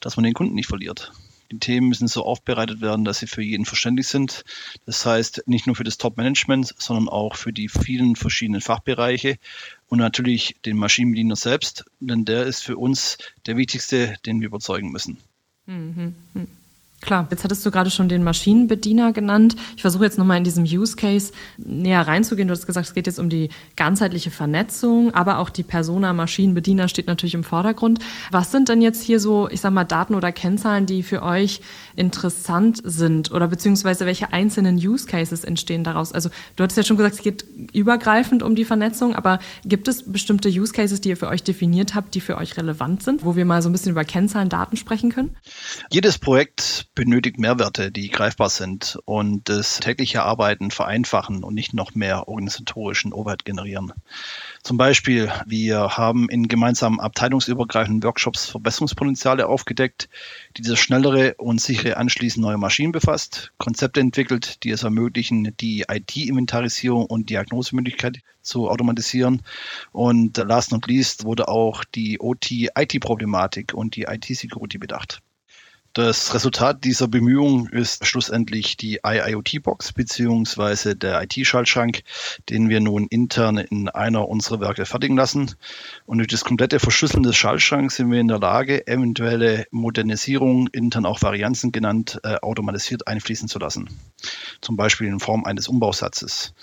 dass 0.00 0.16
man 0.16 0.24
den 0.24 0.34
Kunden 0.34 0.54
nicht 0.54 0.68
verliert. 0.68 1.12
Die 1.52 1.58
Themen 1.58 1.88
müssen 1.88 2.08
so 2.08 2.24
aufbereitet 2.24 2.80
werden, 2.80 3.04
dass 3.04 3.18
sie 3.18 3.26
für 3.26 3.42
jeden 3.42 3.66
verständlich 3.66 4.08
sind. 4.08 4.42
Das 4.86 5.04
heißt, 5.04 5.42
nicht 5.46 5.66
nur 5.66 5.76
für 5.76 5.84
das 5.84 5.98
Top-Management, 5.98 6.74
sondern 6.78 7.10
auch 7.10 7.36
für 7.36 7.52
die 7.52 7.68
vielen 7.68 8.16
verschiedenen 8.16 8.62
Fachbereiche 8.62 9.36
und 9.88 9.98
natürlich 9.98 10.56
den 10.64 10.78
Maschinenbediener 10.78 11.36
selbst, 11.36 11.84
denn 12.00 12.24
der 12.24 12.44
ist 12.44 12.62
für 12.62 12.78
uns 12.78 13.18
der 13.44 13.58
wichtigste, 13.58 14.16
den 14.24 14.40
wir 14.40 14.46
überzeugen 14.46 14.90
müssen. 14.90 15.18
Mhm. 15.66 16.14
Klar, 17.02 17.26
jetzt 17.32 17.42
hattest 17.42 17.66
du 17.66 17.72
gerade 17.72 17.90
schon 17.90 18.08
den 18.08 18.22
Maschinenbediener 18.22 19.12
genannt. 19.12 19.56
Ich 19.74 19.82
versuche 19.82 20.04
jetzt 20.04 20.18
nochmal 20.18 20.38
in 20.38 20.44
diesem 20.44 20.62
Use 20.62 20.94
Case 20.94 21.32
näher 21.58 22.06
reinzugehen. 22.06 22.46
Du 22.46 22.52
hast 22.52 22.64
gesagt, 22.64 22.86
es 22.86 22.94
geht 22.94 23.08
jetzt 23.08 23.18
um 23.18 23.28
die 23.28 23.48
ganzheitliche 23.74 24.30
Vernetzung, 24.30 25.12
aber 25.12 25.38
auch 25.38 25.50
die 25.50 25.64
Persona 25.64 26.12
Maschinenbediener 26.12 26.86
steht 26.86 27.08
natürlich 27.08 27.34
im 27.34 27.42
Vordergrund. 27.42 27.98
Was 28.30 28.52
sind 28.52 28.68
denn 28.68 28.80
jetzt 28.80 29.02
hier 29.02 29.18
so, 29.18 29.48
ich 29.48 29.60
sag 29.60 29.72
mal, 29.72 29.82
Daten 29.82 30.14
oder 30.14 30.30
Kennzahlen, 30.30 30.86
die 30.86 31.02
für 31.02 31.24
euch 31.24 31.60
interessant 31.96 32.80
sind 32.84 33.32
oder 33.32 33.48
beziehungsweise 33.48 34.06
welche 34.06 34.32
einzelnen 34.32 34.76
Use 34.76 35.06
Cases 35.06 35.42
entstehen 35.42 35.82
daraus? 35.82 36.12
Also 36.12 36.30
du 36.54 36.62
hattest 36.62 36.78
ja 36.78 36.84
schon 36.84 36.96
gesagt, 36.96 37.16
es 37.16 37.22
geht 37.22 37.44
übergreifend 37.72 38.44
um 38.44 38.54
die 38.54 38.64
Vernetzung, 38.64 39.16
aber 39.16 39.40
gibt 39.64 39.88
es 39.88 40.04
bestimmte 40.12 40.48
Use 40.48 40.72
Cases, 40.72 41.00
die 41.00 41.08
ihr 41.08 41.16
für 41.16 41.28
euch 41.28 41.42
definiert 41.42 41.96
habt, 41.96 42.14
die 42.14 42.20
für 42.20 42.36
euch 42.36 42.56
relevant 42.56 43.02
sind, 43.02 43.24
wo 43.24 43.34
wir 43.34 43.44
mal 43.44 43.60
so 43.60 43.68
ein 43.68 43.72
bisschen 43.72 43.90
über 43.90 44.04
Kennzahlen, 44.04 44.48
Daten 44.48 44.76
sprechen 44.76 45.10
können? 45.10 45.36
Jedes 45.90 46.18
Projekt 46.18 46.91
benötigt 46.94 47.38
Mehrwerte, 47.38 47.90
die 47.90 48.10
greifbar 48.10 48.50
sind 48.50 48.98
und 49.06 49.48
das 49.48 49.80
tägliche 49.80 50.22
Arbeiten 50.22 50.70
vereinfachen 50.70 51.42
und 51.42 51.54
nicht 51.54 51.72
noch 51.72 51.94
mehr 51.94 52.28
organisatorischen 52.28 53.12
Overhead 53.14 53.44
generieren. 53.46 53.92
Zum 54.62 54.76
Beispiel, 54.76 55.32
wir 55.46 55.96
haben 55.96 56.28
in 56.28 56.48
gemeinsamen 56.48 57.00
abteilungsübergreifenden 57.00 58.02
Workshops 58.02 58.46
Verbesserungspotenziale 58.50 59.46
aufgedeckt, 59.46 60.10
die 60.56 60.62
das 60.62 60.78
schnellere 60.78 61.34
und 61.38 61.60
sichere 61.60 61.96
Anschließen 61.96 62.42
neuer 62.42 62.58
Maschinen 62.58 62.92
befasst, 62.92 63.52
Konzepte 63.56 64.00
entwickelt, 64.00 64.62
die 64.62 64.70
es 64.70 64.82
ermöglichen, 64.82 65.56
die 65.60 65.86
IT-Inventarisierung 65.88 67.06
und 67.06 67.30
Diagnosemöglichkeit 67.30 68.18
zu 68.42 68.68
automatisieren. 68.68 69.42
Und 69.92 70.36
last 70.36 70.72
not 70.72 70.86
least 70.86 71.24
wurde 71.24 71.48
auch 71.48 71.84
die 71.84 72.20
OT-IT-Problematik 72.20 73.72
und 73.72 73.96
die 73.96 74.02
IT-Security 74.02 74.76
bedacht. 74.78 75.22
Das 75.94 76.32
Resultat 76.32 76.84
dieser 76.84 77.06
Bemühungen 77.06 77.68
ist 77.68 78.06
schlussendlich 78.06 78.78
die 78.78 79.00
IIoT-Box 79.04 79.92
beziehungsweise 79.92 80.96
der 80.96 81.22
IT-Schaltschrank, 81.22 82.02
den 82.48 82.70
wir 82.70 82.80
nun 82.80 83.08
intern 83.08 83.58
in 83.58 83.90
einer 83.90 84.26
unserer 84.26 84.60
Werke 84.60 84.86
fertigen 84.86 85.18
lassen. 85.18 85.54
Und 86.06 86.16
durch 86.16 86.28
das 86.28 86.44
komplette 86.44 86.80
Verschlüsseln 86.80 87.22
des 87.24 87.36
Schaltschranks 87.36 87.96
sind 87.96 88.10
wir 88.10 88.20
in 88.20 88.28
der 88.28 88.38
Lage, 88.38 88.86
eventuelle 88.86 89.66
Modernisierungen, 89.70 90.68
intern 90.68 91.04
auch 91.04 91.20
Varianzen 91.20 91.72
genannt, 91.72 92.18
äh, 92.24 92.36
automatisiert 92.36 93.06
einfließen 93.06 93.48
zu 93.48 93.58
lassen. 93.58 93.90
Zum 94.62 94.78
Beispiel 94.78 95.08
in 95.08 95.20
Form 95.20 95.44
eines 95.44 95.68
Umbausatzes. 95.68 96.54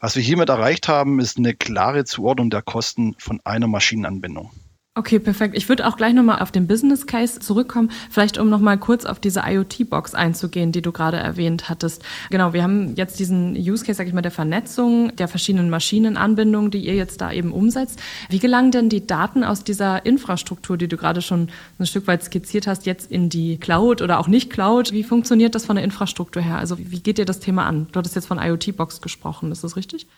Was 0.00 0.16
wir 0.16 0.22
hiermit 0.22 0.48
erreicht 0.48 0.88
haben, 0.88 1.20
ist 1.20 1.36
eine 1.36 1.54
klare 1.54 2.06
Zuordnung 2.06 2.48
der 2.48 2.62
Kosten 2.62 3.16
von 3.18 3.42
einer 3.44 3.66
Maschinenanbindung. 3.66 4.50
Okay, 4.98 5.20
perfekt. 5.20 5.56
Ich 5.56 5.68
würde 5.68 5.86
auch 5.86 5.96
gleich 5.96 6.12
nochmal 6.12 6.40
auf 6.42 6.50
den 6.50 6.66
Business 6.66 7.06
Case 7.06 7.38
zurückkommen, 7.38 7.92
vielleicht 8.10 8.36
um 8.36 8.50
nochmal 8.50 8.78
kurz 8.78 9.04
auf 9.04 9.20
diese 9.20 9.42
IoT-Box 9.46 10.16
einzugehen, 10.16 10.72
die 10.72 10.82
du 10.82 10.90
gerade 10.90 11.18
erwähnt 11.18 11.68
hattest. 11.68 12.02
Genau, 12.30 12.52
wir 12.52 12.64
haben 12.64 12.96
jetzt 12.96 13.20
diesen 13.20 13.54
Use 13.54 13.84
Case, 13.84 13.96
sag 13.96 14.08
ich 14.08 14.12
mal, 14.12 14.22
der 14.22 14.32
Vernetzung 14.32 15.14
der 15.14 15.28
verschiedenen 15.28 15.70
Maschinenanbindungen, 15.70 16.72
die 16.72 16.80
ihr 16.80 16.96
jetzt 16.96 17.20
da 17.20 17.30
eben 17.30 17.52
umsetzt. 17.52 18.00
Wie 18.28 18.40
gelangen 18.40 18.72
denn 18.72 18.88
die 18.88 19.06
Daten 19.06 19.44
aus 19.44 19.62
dieser 19.62 20.04
Infrastruktur, 20.04 20.76
die 20.76 20.88
du 20.88 20.96
gerade 20.96 21.22
schon 21.22 21.48
ein 21.78 21.86
Stück 21.86 22.08
weit 22.08 22.24
skizziert 22.24 22.66
hast, 22.66 22.84
jetzt 22.84 23.08
in 23.08 23.28
die 23.28 23.56
Cloud 23.56 24.02
oder 24.02 24.18
auch 24.18 24.26
nicht 24.26 24.50
Cloud? 24.50 24.90
Wie 24.90 25.04
funktioniert 25.04 25.54
das 25.54 25.64
von 25.64 25.76
der 25.76 25.84
Infrastruktur 25.84 26.42
her? 26.42 26.58
Also 26.58 26.76
wie 26.76 26.98
geht 26.98 27.20
ihr 27.20 27.24
das 27.24 27.38
Thema 27.38 27.66
an? 27.66 27.86
Du 27.92 28.00
hattest 28.00 28.16
jetzt 28.16 28.26
von 28.26 28.40
IoT-Box 28.40 29.00
gesprochen, 29.00 29.52
ist 29.52 29.62
das 29.62 29.76
richtig? 29.76 30.08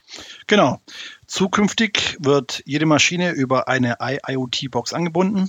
Genau. 0.47 0.81
Zukünftig 1.31 2.17
wird 2.19 2.61
jede 2.67 2.87
Maschine 2.87 3.31
über 3.31 3.69
eine 3.69 3.99
IoT-Box 4.01 4.93
angebunden. 4.93 5.47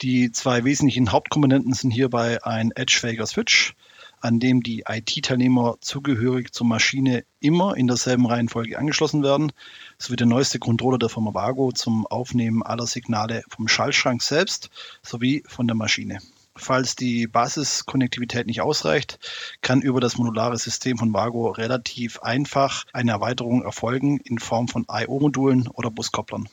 Die 0.00 0.30
zwei 0.30 0.62
wesentlichen 0.62 1.10
Hauptkomponenten 1.10 1.72
sind 1.72 1.90
hierbei 1.90 2.38
ein 2.44 2.70
edgefähiger 2.70 3.26
Switch, 3.26 3.74
an 4.20 4.38
dem 4.38 4.62
die 4.62 4.84
IT-Teilnehmer 4.88 5.74
zugehörig 5.80 6.52
zur 6.52 6.68
Maschine 6.68 7.24
immer 7.40 7.76
in 7.76 7.88
derselben 7.88 8.26
Reihenfolge 8.26 8.78
angeschlossen 8.78 9.24
werden, 9.24 9.50
sowie 9.98 10.14
der 10.14 10.28
neueste 10.28 10.60
Controller 10.60 10.98
der 10.98 11.08
Firma 11.08 11.34
Vago 11.34 11.72
zum 11.72 12.06
Aufnehmen 12.06 12.62
aller 12.62 12.86
Signale 12.86 13.42
vom 13.48 13.66
Schaltschrank 13.66 14.22
selbst 14.22 14.70
sowie 15.02 15.42
von 15.48 15.66
der 15.66 15.74
Maschine. 15.74 16.20
Falls 16.58 16.96
die 16.96 17.26
Basiskonnektivität 17.26 18.46
nicht 18.46 18.60
ausreicht, 18.60 19.18
kann 19.62 19.80
über 19.80 20.00
das 20.00 20.18
modulare 20.18 20.58
System 20.58 20.98
von 20.98 21.12
Vago 21.12 21.48
relativ 21.50 22.20
einfach 22.20 22.84
eine 22.92 23.12
Erweiterung 23.12 23.62
erfolgen 23.62 24.18
in 24.18 24.38
Form 24.38 24.68
von 24.68 24.84
I/O-Modulen 24.90 25.68
oder 25.68 25.90
Buskopplern. 25.90 26.48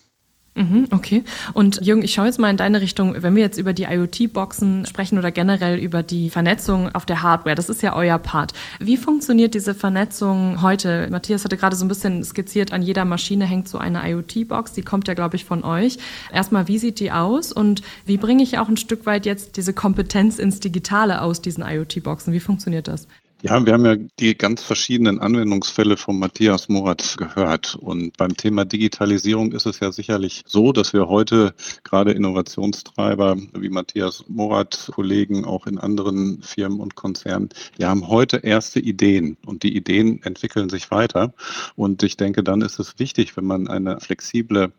Mhm, 0.57 0.87
okay. 0.91 1.25
Und 1.53 1.85
Jürgen, 1.85 2.01
ich 2.01 2.13
schaue 2.13 2.27
jetzt 2.27 2.39
mal 2.39 2.49
in 2.49 2.55
deine 2.55 2.79
Richtung. 2.79 3.13
Wenn 3.19 3.35
wir 3.35 3.43
jetzt 3.43 3.57
über 3.57 3.73
die 3.73 3.83
IoT-Boxen 3.83 4.85
sprechen 4.85 5.17
oder 5.17 5.29
generell 5.29 5.77
über 5.77 6.01
die 6.01 6.29
Vernetzung 6.29 6.95
auf 6.95 7.05
der 7.05 7.21
Hardware, 7.21 7.55
das 7.55 7.67
ist 7.67 7.83
ja 7.83 7.93
euer 7.93 8.17
Part. 8.17 8.53
Wie 8.79 8.95
funktioniert 8.95 9.53
diese 9.53 9.75
Vernetzung 9.75 10.61
heute? 10.61 11.09
Matthias 11.11 11.43
hatte 11.43 11.57
gerade 11.57 11.75
so 11.75 11.83
ein 11.83 11.89
bisschen 11.89 12.23
skizziert, 12.23 12.71
an 12.71 12.81
jeder 12.81 13.03
Maschine 13.03 13.45
hängt 13.45 13.67
so 13.67 13.79
eine 13.79 14.09
IoT-Box. 14.09 14.71
Die 14.71 14.81
kommt 14.81 15.09
ja, 15.09 15.13
glaube 15.13 15.35
ich, 15.35 15.43
von 15.43 15.65
euch. 15.65 15.97
Erstmal, 16.31 16.69
wie 16.69 16.77
sieht 16.77 17.01
die 17.01 17.11
aus 17.11 17.51
und 17.51 17.81
wie 18.05 18.15
bringe 18.15 18.41
ich 18.41 18.57
auch 18.57 18.69
ein 18.69 18.77
Stück 18.77 19.05
weit 19.05 19.25
jetzt 19.25 19.57
diese 19.57 19.73
Kompetenz 19.73 20.39
ins 20.39 20.61
Digitale 20.61 21.21
aus 21.21 21.41
diesen 21.41 21.65
IoT-Boxen? 21.65 22.31
Wie 22.31 22.39
funktioniert 22.39 22.87
das? 22.87 23.07
Ja, 23.41 23.63
wir 23.63 23.73
haben 23.73 23.85
ja 23.85 23.95
die 24.19 24.35
ganz 24.35 24.63
verschiedenen 24.63 25.19
Anwendungsfälle 25.19 25.97
von 25.97 26.17
Matthias 26.17 26.69
Morat 26.69 27.15
gehört. 27.17 27.75
Und 27.75 28.17
beim 28.17 28.35
Thema 28.35 28.65
Digitalisierung 28.65 29.51
ist 29.51 29.65
es 29.65 29.81
ja 29.81 29.91
sicherlich 29.91 30.41
so, 30.47 30.71
dass 30.71 30.93
wir 30.93 31.09
heute 31.09 31.53
gerade 31.83 32.13
Innovationstreiber 32.13 33.37
wie 33.53 33.69
Matthias 33.69 34.23
Morat, 34.29 34.89
Kollegen 34.93 35.45
auch 35.45 35.67
in 35.67 35.77
anderen 35.77 36.41
Firmen 36.41 36.79
und 36.79 36.95
Konzernen, 36.95 37.49
wir 37.77 37.89
haben 37.89 38.07
heute 38.07 38.37
erste 38.37 38.79
Ideen 38.79 39.37
und 39.45 39.63
die 39.63 39.75
Ideen 39.75 40.23
entwickeln 40.23 40.69
sich 40.69 40.89
weiter. 40.89 41.33
Und 41.75 42.03
ich 42.03 42.17
denke, 42.17 42.41
dann 42.41 42.61
ist 42.61 42.79
es 42.79 42.97
wichtig, 42.99 43.35
wenn 43.37 43.45
man 43.45 43.67
eine 43.67 43.99
flexible 43.99 44.71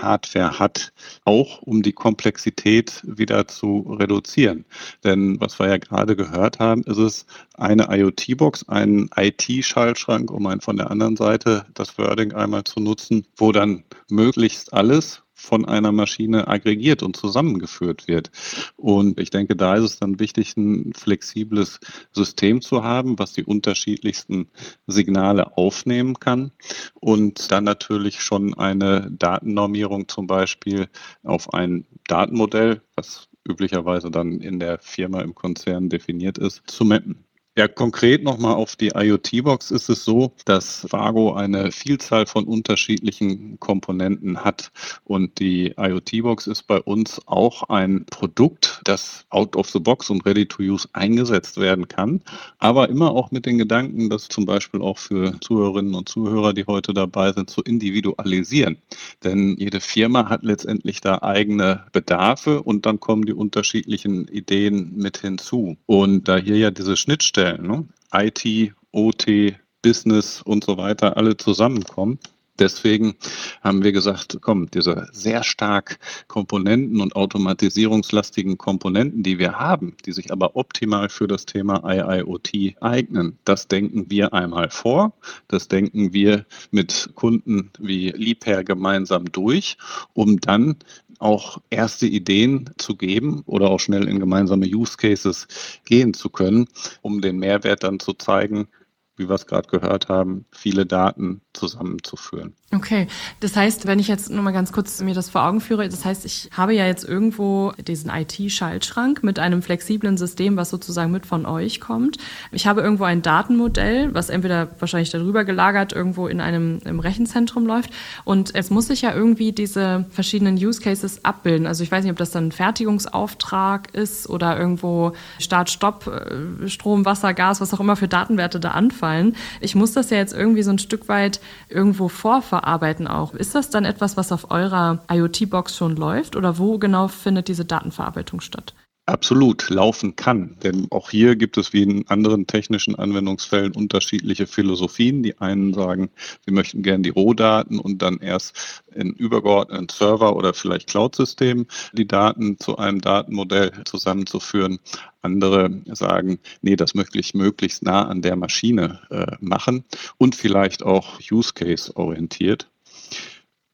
Hardware 0.00 0.58
hat, 0.58 0.92
auch 1.24 1.62
um 1.62 1.82
die 1.82 1.92
Komplexität 1.92 3.02
wieder 3.04 3.46
zu 3.46 3.96
reduzieren. 3.98 4.64
Denn 5.04 5.40
was 5.40 5.58
wir 5.58 5.68
ja 5.68 5.78
gerade 5.78 6.16
gehört 6.16 6.58
haben, 6.58 6.82
ist 6.84 6.98
es 6.98 7.26
eine 7.54 7.88
IoT-Box, 7.90 8.68
einen 8.68 9.10
IT-Schaltschrank, 9.16 10.30
um 10.30 10.46
ein 10.46 10.60
von 10.60 10.76
der 10.76 10.90
anderen 10.90 11.16
Seite 11.16 11.66
das 11.74 11.98
Wording 11.98 12.32
einmal 12.32 12.64
zu 12.64 12.80
nutzen, 12.80 13.26
wo 13.36 13.52
dann 13.52 13.84
möglichst 14.08 14.72
alles 14.72 15.22
von 15.42 15.64
einer 15.64 15.90
Maschine 15.90 16.46
aggregiert 16.46 17.02
und 17.02 17.16
zusammengeführt 17.16 18.06
wird. 18.06 18.30
Und 18.76 19.18
ich 19.18 19.30
denke, 19.30 19.56
da 19.56 19.74
ist 19.74 19.82
es 19.82 19.98
dann 19.98 20.20
wichtig, 20.20 20.56
ein 20.56 20.92
flexibles 20.94 21.80
System 22.12 22.62
zu 22.62 22.84
haben, 22.84 23.18
was 23.18 23.32
die 23.32 23.44
unterschiedlichsten 23.44 24.48
Signale 24.86 25.56
aufnehmen 25.56 26.20
kann 26.20 26.52
und 26.94 27.50
dann 27.50 27.64
natürlich 27.64 28.22
schon 28.22 28.54
eine 28.54 29.10
Datennormierung 29.10 30.06
zum 30.08 30.28
Beispiel 30.28 30.88
auf 31.24 31.52
ein 31.52 31.86
Datenmodell, 32.06 32.80
was 32.94 33.28
üblicherweise 33.46 34.12
dann 34.12 34.40
in 34.40 34.60
der 34.60 34.78
Firma 34.78 35.22
im 35.22 35.34
Konzern 35.34 35.88
definiert 35.88 36.38
ist, 36.38 36.62
zu 36.66 36.84
mappen. 36.84 37.24
Ja, 37.54 37.68
konkret 37.68 38.22
nochmal 38.22 38.54
auf 38.54 38.76
die 38.76 38.92
IoT-Box 38.94 39.72
ist 39.72 39.90
es 39.90 40.06
so, 40.06 40.32
dass 40.46 40.90
Vago 40.90 41.34
eine 41.34 41.70
Vielzahl 41.70 42.24
von 42.24 42.44
unterschiedlichen 42.44 43.60
Komponenten 43.60 44.42
hat. 44.42 44.72
Und 45.04 45.38
die 45.38 45.74
IoT-Box 45.76 46.46
ist 46.46 46.62
bei 46.62 46.80
uns 46.80 47.20
auch 47.26 47.64
ein 47.64 48.06
Produkt, 48.06 48.80
das 48.84 49.26
out 49.28 49.54
of 49.54 49.68
the 49.68 49.80
box 49.80 50.08
und 50.08 50.24
ready 50.24 50.46
to 50.46 50.62
use 50.62 50.88
eingesetzt 50.94 51.60
werden 51.60 51.88
kann. 51.88 52.22
Aber 52.56 52.88
immer 52.88 53.10
auch 53.10 53.30
mit 53.32 53.44
den 53.44 53.58
Gedanken, 53.58 54.08
das 54.08 54.28
zum 54.28 54.46
Beispiel 54.46 54.80
auch 54.80 54.96
für 54.96 55.38
Zuhörerinnen 55.42 55.94
und 55.94 56.08
Zuhörer, 56.08 56.54
die 56.54 56.64
heute 56.64 56.94
dabei 56.94 57.34
sind, 57.34 57.50
zu 57.50 57.60
individualisieren. 57.60 58.78
Denn 59.24 59.56
jede 59.58 59.80
Firma 59.80 60.30
hat 60.30 60.42
letztendlich 60.42 61.02
da 61.02 61.18
eigene 61.20 61.84
Bedarfe 61.92 62.62
und 62.62 62.86
dann 62.86 62.98
kommen 62.98 63.26
die 63.26 63.34
unterschiedlichen 63.34 64.26
Ideen 64.28 64.94
mit 64.96 65.18
hinzu. 65.18 65.76
Und 65.84 66.28
da 66.28 66.38
hier 66.38 66.56
ja 66.56 66.70
diese 66.70 66.96
Schnittstelle 66.96 67.41
Stellen, 67.42 67.66
ne? 67.66 67.88
IT, 68.14 68.72
OT, 68.92 69.56
Business 69.82 70.42
und 70.42 70.62
so 70.62 70.76
weiter, 70.76 71.16
alle 71.16 71.36
zusammenkommen. 71.36 72.20
Deswegen 72.60 73.16
haben 73.62 73.82
wir 73.82 73.90
gesagt, 73.90 74.38
komm, 74.40 74.70
diese 74.70 75.08
sehr 75.10 75.42
stark 75.42 75.98
Komponenten 76.28 77.00
und 77.00 77.16
automatisierungslastigen 77.16 78.58
Komponenten, 78.58 79.24
die 79.24 79.40
wir 79.40 79.58
haben, 79.58 79.96
die 80.06 80.12
sich 80.12 80.30
aber 80.30 80.54
optimal 80.54 81.08
für 81.08 81.26
das 81.26 81.44
Thema 81.44 81.82
IIoT 81.84 82.76
eignen, 82.80 83.38
das 83.44 83.66
denken 83.66 84.08
wir 84.08 84.32
einmal 84.32 84.70
vor, 84.70 85.12
das 85.48 85.66
denken 85.66 86.12
wir 86.12 86.46
mit 86.70 87.10
Kunden 87.16 87.70
wie 87.80 88.10
Liebherr 88.10 88.62
gemeinsam 88.62 89.24
durch, 89.32 89.76
um 90.12 90.38
dann 90.38 90.76
auch 91.22 91.58
erste 91.70 92.06
Ideen 92.06 92.70
zu 92.78 92.96
geben 92.96 93.42
oder 93.46 93.70
auch 93.70 93.80
schnell 93.80 94.08
in 94.08 94.18
gemeinsame 94.18 94.66
Use 94.66 94.96
Cases 94.96 95.46
gehen 95.84 96.14
zu 96.14 96.30
können, 96.30 96.68
um 97.00 97.20
den 97.20 97.38
Mehrwert 97.38 97.84
dann 97.84 98.00
zu 98.00 98.12
zeigen, 98.12 98.68
wie 99.16 99.28
wir 99.28 99.34
es 99.34 99.46
gerade 99.46 99.68
gehört 99.68 100.08
haben, 100.08 100.46
viele 100.50 100.86
Daten 100.86 101.42
zusammenzuführen. 101.52 102.56
Okay, 102.74 103.06
das 103.40 103.54
heißt, 103.54 103.86
wenn 103.86 103.98
ich 103.98 104.08
jetzt 104.08 104.30
nur 104.30 104.42
mal 104.42 104.52
ganz 104.52 104.72
kurz 104.72 105.02
mir 105.02 105.12
das 105.12 105.28
vor 105.28 105.44
Augen 105.44 105.60
führe, 105.60 105.86
das 105.90 106.06
heißt, 106.06 106.24
ich 106.24 106.48
habe 106.56 106.72
ja 106.72 106.86
jetzt 106.86 107.06
irgendwo 107.06 107.72
diesen 107.72 108.10
IT-Schaltschrank 108.10 109.22
mit 109.22 109.38
einem 109.38 109.60
flexiblen 109.60 110.16
System, 110.16 110.56
was 110.56 110.70
sozusagen 110.70 111.12
mit 111.12 111.26
von 111.26 111.44
euch 111.44 111.82
kommt. 111.82 112.16
Ich 112.50 112.66
habe 112.66 112.80
irgendwo 112.80 113.04
ein 113.04 113.20
Datenmodell, 113.20 114.14
was 114.14 114.30
entweder 114.30 114.68
wahrscheinlich 114.78 115.10
darüber 115.10 115.44
gelagert 115.44 115.92
irgendwo 115.92 116.28
in 116.28 116.40
einem 116.40 116.78
im 116.86 116.98
Rechenzentrum 116.98 117.66
läuft 117.66 117.90
und 118.24 118.54
es 118.54 118.70
muss 118.70 118.86
sich 118.86 119.02
ja 119.02 119.14
irgendwie 119.14 119.52
diese 119.52 120.06
verschiedenen 120.08 120.56
Use 120.56 120.80
Cases 120.80 121.26
abbilden. 121.26 121.66
Also 121.66 121.82
ich 121.82 121.92
weiß 121.92 122.04
nicht, 122.04 122.12
ob 122.12 122.18
das 122.18 122.30
dann 122.30 122.46
ein 122.46 122.52
Fertigungsauftrag 122.52 123.94
ist 123.94 124.30
oder 124.30 124.58
irgendwo 124.58 125.12
Start, 125.38 125.68
Stopp, 125.68 126.06
äh, 126.06 126.70
Strom, 126.70 127.04
Wasser, 127.04 127.34
Gas, 127.34 127.60
was 127.60 127.74
auch 127.74 127.80
immer 127.80 127.96
für 127.96 128.08
Datenwerte 128.08 128.60
da 128.60 128.70
anfallen. 128.70 129.36
Ich 129.60 129.74
muss 129.74 129.92
das 129.92 130.08
ja 130.08 130.16
jetzt 130.16 130.32
irgendwie 130.32 130.62
so 130.62 130.70
ein 130.70 130.78
Stück 130.78 131.08
weit 131.08 131.38
irgendwo 131.68 132.08
vorverarbeiten 132.08 132.61
verarbeiten 132.62 133.08
auch. 133.08 133.34
Ist 133.34 133.54
das 133.54 133.70
dann 133.70 133.84
etwas, 133.84 134.16
was 134.16 134.32
auf 134.32 134.50
eurer 134.50 135.00
IoT-Box 135.10 135.76
schon 135.76 135.96
läuft 135.96 136.36
oder 136.36 136.58
wo 136.58 136.78
genau 136.78 137.08
findet 137.08 137.48
diese 137.48 137.64
Datenverarbeitung 137.64 138.40
statt? 138.40 138.74
Absolut 139.06 139.68
laufen 139.68 140.14
kann. 140.14 140.56
Denn 140.62 140.86
auch 140.92 141.10
hier 141.10 141.34
gibt 141.34 141.58
es 141.58 141.72
wie 141.72 141.82
in 141.82 142.06
anderen 142.06 142.46
technischen 142.46 142.94
Anwendungsfällen 142.94 143.72
unterschiedliche 143.72 144.46
Philosophien. 144.46 145.24
Die 145.24 145.38
einen 145.38 145.74
sagen, 145.74 146.10
wir 146.44 146.54
möchten 146.54 146.84
gerne 146.84 147.02
die 147.02 147.10
Rohdaten 147.10 147.80
und 147.80 148.00
dann 148.00 148.18
erst 148.18 148.82
in 148.94 149.12
übergeordneten 149.12 149.88
Server 149.88 150.36
oder 150.36 150.54
vielleicht 150.54 150.88
Cloud-System 150.88 151.66
die 151.92 152.06
Daten 152.06 152.60
zu 152.60 152.78
einem 152.78 153.00
Datenmodell 153.00 153.72
zusammenzuführen. 153.84 154.78
Andere 155.20 155.82
sagen, 155.86 156.38
nee, 156.60 156.76
das 156.76 156.94
möchte 156.94 157.18
ich 157.18 157.34
möglichst 157.34 157.82
nah 157.82 158.06
an 158.06 158.22
der 158.22 158.36
Maschine 158.36 159.00
äh, 159.10 159.36
machen 159.40 159.84
und 160.16 160.36
vielleicht 160.36 160.84
auch 160.84 161.18
Use 161.28 161.52
Case 161.54 161.96
orientiert. 161.96 162.71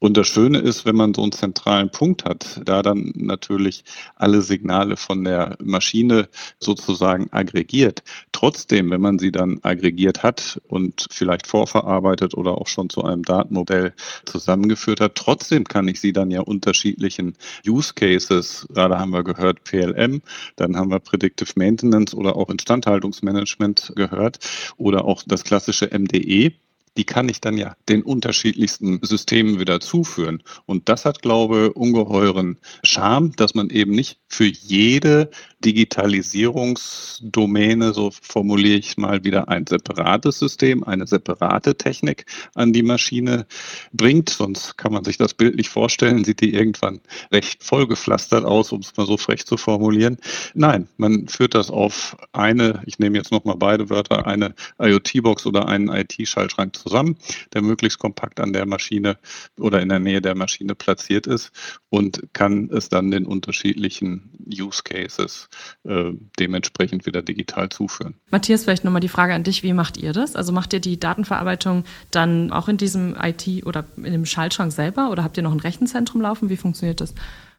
Und 0.01 0.17
das 0.17 0.29
Schöne 0.29 0.59
ist, 0.59 0.85
wenn 0.85 0.95
man 0.95 1.13
so 1.13 1.23
einen 1.23 1.33
zentralen 1.33 1.91
Punkt 1.91 2.25
hat, 2.25 2.61
da 2.65 2.83
dann 2.83 3.13
natürlich 3.17 3.83
alle 4.15 4.43
Signale 4.43 4.97
von 4.97 5.25
der 5.25 5.57
Maschine 5.61 6.29
sozusagen 6.61 7.33
aggregiert. 7.33 8.05
Trotzdem, 8.31 8.91
wenn 8.91 9.01
man 9.01 9.19
sie 9.19 9.33
dann 9.33 9.59
aggregiert 9.63 10.23
hat 10.23 10.61
und 10.69 11.07
vielleicht 11.11 11.49
vorverarbeitet 11.49 12.35
oder 12.35 12.59
auch 12.59 12.69
schon 12.69 12.91
zu 12.91 13.03
einem 13.03 13.25
Datenmodell 13.25 13.93
zusammengeführt 14.25 15.01
hat, 15.01 15.17
trotzdem 15.17 15.65
kann 15.65 15.89
ich 15.89 16.01
sie 16.01 16.13
dann 16.13 16.31
ja 16.31 16.43
unterschiedlichen 16.43 17.37
Use 17.67 17.93
Cases, 17.95 18.69
gerade 18.73 18.99
haben 18.99 19.11
wir 19.11 19.25
gehört 19.25 19.65
PLM, 19.65 20.23
dann 20.55 20.77
haben 20.77 20.91
wir 20.91 21.01
Predictive 21.01 21.53
Maintenance 21.57 22.15
oder 22.15 22.37
auch 22.37 22.51
Instandhaltungsmanagement 22.51 23.93
gehört 23.97 24.39
oder 24.77 25.05
auch 25.05 25.25
das 25.27 25.43
klassische 25.43 25.87
MDE 25.87 26.53
die 26.99 27.05
kann 27.05 27.29
ich 27.29 27.41
dann 27.41 27.57
ja 27.57 27.77
den 27.89 28.03
unterschiedlichsten 28.03 28.99
Systemen 29.03 29.61
wieder 29.61 29.79
zuführen. 29.79 30.43
Und 30.67 30.89
das 30.89 31.05
hat, 31.05 31.23
glaube 31.23 31.69
ich, 31.69 31.77
ungeheuren 31.77 32.59
Charme, 32.83 33.31
dass 33.37 33.55
man 33.55 33.71
eben 33.71 33.93
nicht 33.93 34.19
für 34.29 34.47
jede 34.47 35.31
Digitalisierungsdomäne, 35.65 37.93
so 37.93 38.11
formuliere 38.11 38.79
ich 38.79 38.97
mal 38.97 39.23
wieder, 39.25 39.49
ein 39.49 39.67
separates 39.67 40.39
System, 40.39 40.85
eine 40.85 41.05
separate 41.07 41.77
Technik 41.77 42.25
an 42.55 42.73
die 42.73 42.83
Maschine 42.83 43.47
bringt. 43.93 44.31
Sonst 44.31 44.77
kann 44.77 44.93
man 44.93 45.05
sich 45.05 45.19
das 45.19 45.35
bildlich 45.35 45.69
vorstellen, 45.69 46.25
sieht 46.25 46.41
die 46.41 46.53
irgendwann 46.53 47.01
recht 47.33 47.63
vollgepflastert 47.63 48.45
aus, 48.45 48.73
um 48.73 48.81
es 48.81 48.97
mal 48.97 49.07
so 49.07 49.17
frech 49.17 49.47
zu 49.47 49.57
formulieren. 49.57 50.17
Nein, 50.55 50.89
man 50.97 51.29
führt 51.29 51.55
das 51.55 51.71
auf 51.71 52.17
eine, 52.33 52.83
ich 52.87 52.99
nehme 52.99 53.19
jetzt 53.19 53.31
nochmal 53.31 53.55
beide 53.57 53.89
Wörter, 53.89 54.27
eine 54.27 54.53
IoT-Box 54.81 55.47
oder 55.47 55.69
einen 55.69 55.89
IT-Schaltschrank 55.89 56.75
zusammen, 56.89 57.17
der 57.53 57.63
möglichst 57.63 57.99
kompakt 57.99 58.41
an 58.41 58.53
der 58.53 58.67
Maschine 58.67 59.19
oder 59.59 59.81
in 59.81 59.89
der 59.89 59.99
Nähe 59.99 60.21
der 60.21 60.35
Maschine 60.35 60.75
platziert 60.75 61.27
ist 61.27 61.51
und 61.91 62.23
kann 62.33 62.71
es 62.73 62.89
dann 62.89 63.11
den 63.11 63.27
unterschiedlichen 63.27 64.31
Use 64.49 64.83
Cases 64.83 65.49
äh, 65.85 66.13
dementsprechend 66.39 67.07
wieder 67.07 67.23
digital 67.23 67.69
zuführen. 67.69 68.15
Matthias, 68.31 68.65
vielleicht 68.65 68.85
nochmal 68.85 69.01
die 69.01 69.09
Frage 69.09 69.35
an 69.35 69.45
dich, 69.45 69.63
wie 69.63 69.73
macht 69.73 69.97
ihr 69.97 70.13
das? 70.13 70.37
Also 70.37 70.53
macht 70.53 70.73
ihr 70.73 70.81
die 70.81 70.99
Datenverarbeitung 70.99 71.85
dann 72.11 72.51
auch 72.53 72.69
in 72.69 72.77
diesem 72.77 73.17
IT 73.21 73.67
oder 73.67 73.85
in 73.97 74.13
dem 74.13 74.27
Schaltschrank 74.27 74.73
selber 74.73 75.11
oder 75.11 75.25
habt 75.25 75.37
ihr 75.37 75.43
noch 75.43 75.53
ein 75.53 75.61
Rechenzentrum 75.61 76.21
laufen? 76.23 76.49
Wie 76.49 76.57
funktioniert 76.57 77.01
das? 77.01 77.15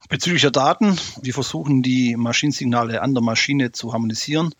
Bezüglich 0.08 0.42
der 0.42 0.52
Daten, 0.52 0.98
wir 1.22 1.34
versuchen 1.34 1.84
die 1.84 2.16
Maschinensignale 2.16 3.02
an 3.02 3.14
der 3.14 3.22
Maschine 3.22 3.74
zu 3.74 3.92
harmonisieren. 3.92 4.56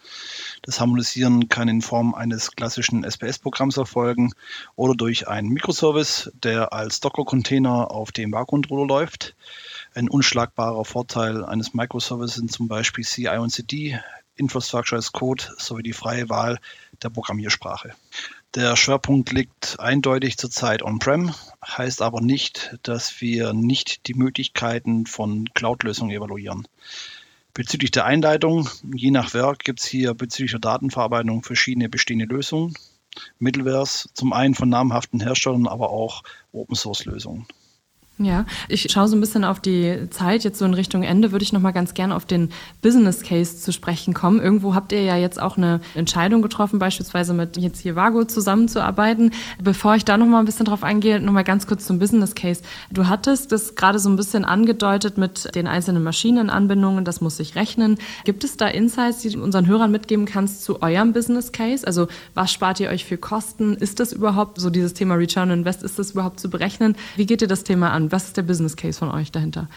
Das 0.64 0.80
Harmonisieren 0.80 1.48
kann 1.48 1.70
in 1.70 1.82
Form 1.82 2.14
eines 2.14 2.52
klassischen 2.52 3.04
SPS-Programms 3.04 3.78
erfolgen 3.78 4.32
oder 4.76 4.96
durch 4.96 5.28
einen 5.28 5.50
Mikroservice, 5.50 6.32
der 6.44 6.74
als 6.74 7.00
Docker-Container 7.00 7.90
auf 7.90 8.12
dem 8.12 8.32
Barcontroller 8.32 8.86
läuft. 8.86 9.36
Ein 9.96 10.10
unschlagbarer 10.10 10.84
Vorteil 10.84 11.46
eines 11.46 11.74
Microservices 11.74 12.36
sind 12.36 12.52
zum 12.52 12.68
Beispiel 12.68 13.06
CI 13.06 13.38
und 13.38 13.50
CD, 13.50 13.98
Infrastructure 14.36 14.98
as 14.98 15.12
Code 15.12 15.44
sowie 15.58 15.84
die 15.84 15.94
freie 15.94 16.30
Wahl 16.30 16.60
der 17.02 17.10
Programmiersprache. 17.10 17.94
Der 18.56 18.76
Schwerpunkt 18.76 19.32
liegt 19.32 19.80
eindeutig 19.80 20.38
zurzeit 20.38 20.82
on-prem, 20.82 21.36
heißt 21.64 22.02
aber 22.02 22.20
nicht, 22.20 22.80
dass 22.82 23.22
wir 23.22 23.54
nicht 23.54 24.08
die 24.08 24.16
Möglichkeiten 24.16 25.06
von 25.06 25.48
Cloud-Lösungen 25.54 26.10
evaluieren. 26.10 26.68
Bezüglich 27.54 27.92
der 27.92 28.06
Einleitung, 28.06 28.68
je 28.92 29.12
nach 29.12 29.36
Werk 29.36 29.60
gibt 29.60 29.82
es 29.82 29.86
hier 29.86 30.16
bezüglich 30.16 30.52
der 30.52 30.62
Datenverarbeitung 30.62 31.44
verschiedene 31.44 31.90
bestehende 31.90 32.26
Lösungen. 32.26 32.74
Middlewares, 33.38 34.10
zum 34.16 34.34
einen 34.34 34.56
von 34.56 34.70
namhaften 34.70 35.20
Herstellern, 35.20 35.68
aber 35.68 35.92
auch 35.92 36.24
Open-Source-Lösungen. 36.52 37.46
Ja, 38.22 38.46
ich 38.68 38.92
schaue 38.92 39.08
so 39.08 39.16
ein 39.16 39.22
bisschen 39.22 39.46
auf 39.46 39.62
die 39.62 40.10
Zeit. 40.10 40.44
Jetzt 40.44 40.60
so 40.60 40.66
in 40.66 40.74
Richtung 40.74 41.04
Ende 41.04 41.32
würde 41.32 41.44
ich 41.44 41.54
noch 41.54 41.62
mal 41.62 41.72
ganz 41.72 41.94
gerne 41.94 42.14
auf 42.14 42.26
den 42.26 42.50
Business 42.82 43.22
Case 43.22 43.56
zu 43.60 43.72
sprechen 43.72 44.14
kommen. 44.14 44.42
Irgendwo 44.42 44.76
habt 44.76 44.92
ihr 44.92 45.02
ja 45.02 45.16
jetzt 45.16 45.42
auch 45.42 45.56
eine 45.56 45.80
Entscheidung 45.96 46.42
getroffen, 46.42 46.80
beispielsweise 46.80 47.34
mit 47.34 47.56
jetzt 47.56 47.80
hier 47.80 47.96
Vago 47.96 48.26
zusammenzuarbeiten. 48.26 49.32
Bevor 49.64 49.96
ich 49.96 50.04
da 50.04 50.18
noch 50.18 50.26
mal 50.26 50.40
ein 50.40 50.46
bisschen 50.46 50.66
drauf 50.66 50.84
eingehe, 50.84 51.22
noch 51.22 51.32
mal 51.32 51.46
ganz 51.46 51.66
kurz 51.66 51.86
zum 51.86 51.98
Business 51.98 52.36
Case. 52.36 52.62
Du 52.92 53.08
hattest 53.08 53.54
das 53.54 53.76
gerade 53.76 54.00
so 54.00 54.10
ein 54.10 54.18
bisschen 54.18 54.44
angedeutet 54.44 55.18
mit 55.18 55.56
den 55.56 55.66
einzelnen 55.66 56.04
Maschinenanbindungen. 56.04 57.06
Das 57.06 57.22
muss 57.22 57.38
sich 57.38 57.56
rechnen. 57.56 57.98
Gibt 58.26 58.44
es 58.44 58.58
da 58.58 58.68
Insights, 58.68 59.20
die 59.20 59.30
du 59.30 59.42
unseren 59.42 59.66
Hörern 59.66 59.92
mitgeben 59.92 60.26
kannst 60.26 60.66
zu 60.66 60.82
eurem 60.82 61.14
Business 61.14 61.54
Case? 61.54 61.88
Also 61.88 62.10
was 62.34 62.52
spart 62.52 62.82
ihr 62.82 62.90
euch 62.90 63.06
für 63.06 63.18
Kosten? 63.18 63.76
Ist 63.76 64.02
das 64.02 64.12
überhaupt 64.12 64.60
so 64.60 64.70
dieses 64.70 64.94
Thema 64.94 65.16
Return 65.16 65.52
Invest? 65.52 65.84
Ist 65.84 65.98
das 65.98 66.12
überhaupt 66.12 66.42
zu 66.42 66.50
berechnen? 66.50 66.98
Wie 67.16 67.26
geht 67.26 67.42
ihr 67.42 67.48
das 67.48 67.64
Thema 67.64 67.92
an? 67.92 68.09
Was 68.12 68.26
ist 68.26 68.38
der 68.38 68.44
Business 68.44 68.76
Case 68.76 69.00
von 69.00 69.10
euch 69.10 69.32
dahinter? 69.32 69.68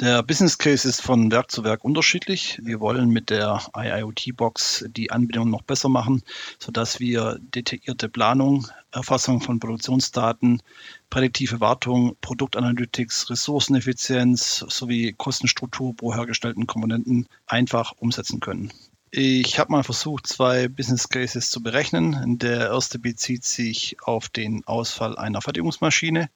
Der 0.00 0.22
Business 0.22 0.58
Case 0.58 0.88
ist 0.88 1.02
von 1.02 1.32
Werk 1.32 1.50
zu 1.50 1.64
Werk 1.64 1.82
unterschiedlich. 1.82 2.60
Wir 2.62 2.80
wollen 2.80 3.08
mit 3.10 3.30
der 3.30 3.62
IIoT-Box 3.76 4.84
die 4.88 5.10
Anbindung 5.10 5.50
noch 5.50 5.62
besser 5.62 5.88
machen, 5.88 6.22
sodass 6.58 7.00
wir 7.00 7.38
detaillierte 7.40 8.08
Planung, 8.08 8.68
Erfassung 8.92 9.40
von 9.40 9.58
Produktionsdaten, 9.58 10.62
prädiktive 11.10 11.60
Wartung, 11.60 12.16
Produktanalytics, 12.20 13.30
Ressourceneffizienz 13.30 14.64
sowie 14.68 15.14
Kostenstruktur 15.16 15.96
pro 15.96 16.14
hergestellten 16.14 16.66
Komponenten 16.66 17.26
einfach 17.46 17.92
umsetzen 17.98 18.40
können. 18.40 18.72
Ich 19.10 19.58
habe 19.58 19.72
mal 19.72 19.84
versucht, 19.84 20.26
zwei 20.26 20.68
Business 20.68 21.08
Cases 21.08 21.50
zu 21.50 21.62
berechnen. 21.62 22.38
Der 22.38 22.68
erste 22.68 22.98
bezieht 22.98 23.44
sich 23.44 23.96
auf 24.02 24.28
den 24.28 24.66
Ausfall 24.66 25.16
einer 25.16 25.40
Fertigungsmaschine. 25.40 26.28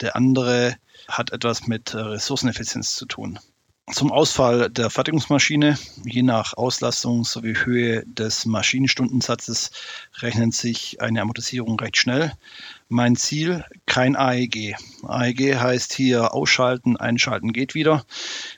Der 0.00 0.14
andere 0.14 0.76
hat 1.08 1.32
etwas 1.32 1.66
mit 1.66 1.94
Ressourceneffizienz 1.94 2.96
zu 2.96 3.06
tun. 3.06 3.38
Zum 3.90 4.12
Ausfall 4.12 4.70
der 4.70 4.90
Fertigungsmaschine, 4.90 5.76
je 6.04 6.22
nach 6.22 6.54
Auslastung 6.54 7.24
sowie 7.24 7.56
Höhe 7.56 8.04
des 8.06 8.46
Maschinenstundensatzes, 8.46 9.70
rechnet 10.18 10.54
sich 10.54 11.00
eine 11.00 11.20
Amortisierung 11.20 11.80
recht 11.80 11.96
schnell. 11.96 12.32
Mein 12.92 13.16
Ziel, 13.16 13.64
kein 13.86 14.16
AEG. 14.16 14.76
AEG 15.02 15.56
heißt 15.56 15.94
hier 15.94 16.34
ausschalten, 16.34 16.98
einschalten 16.98 17.54
geht 17.54 17.74
wieder. 17.74 18.04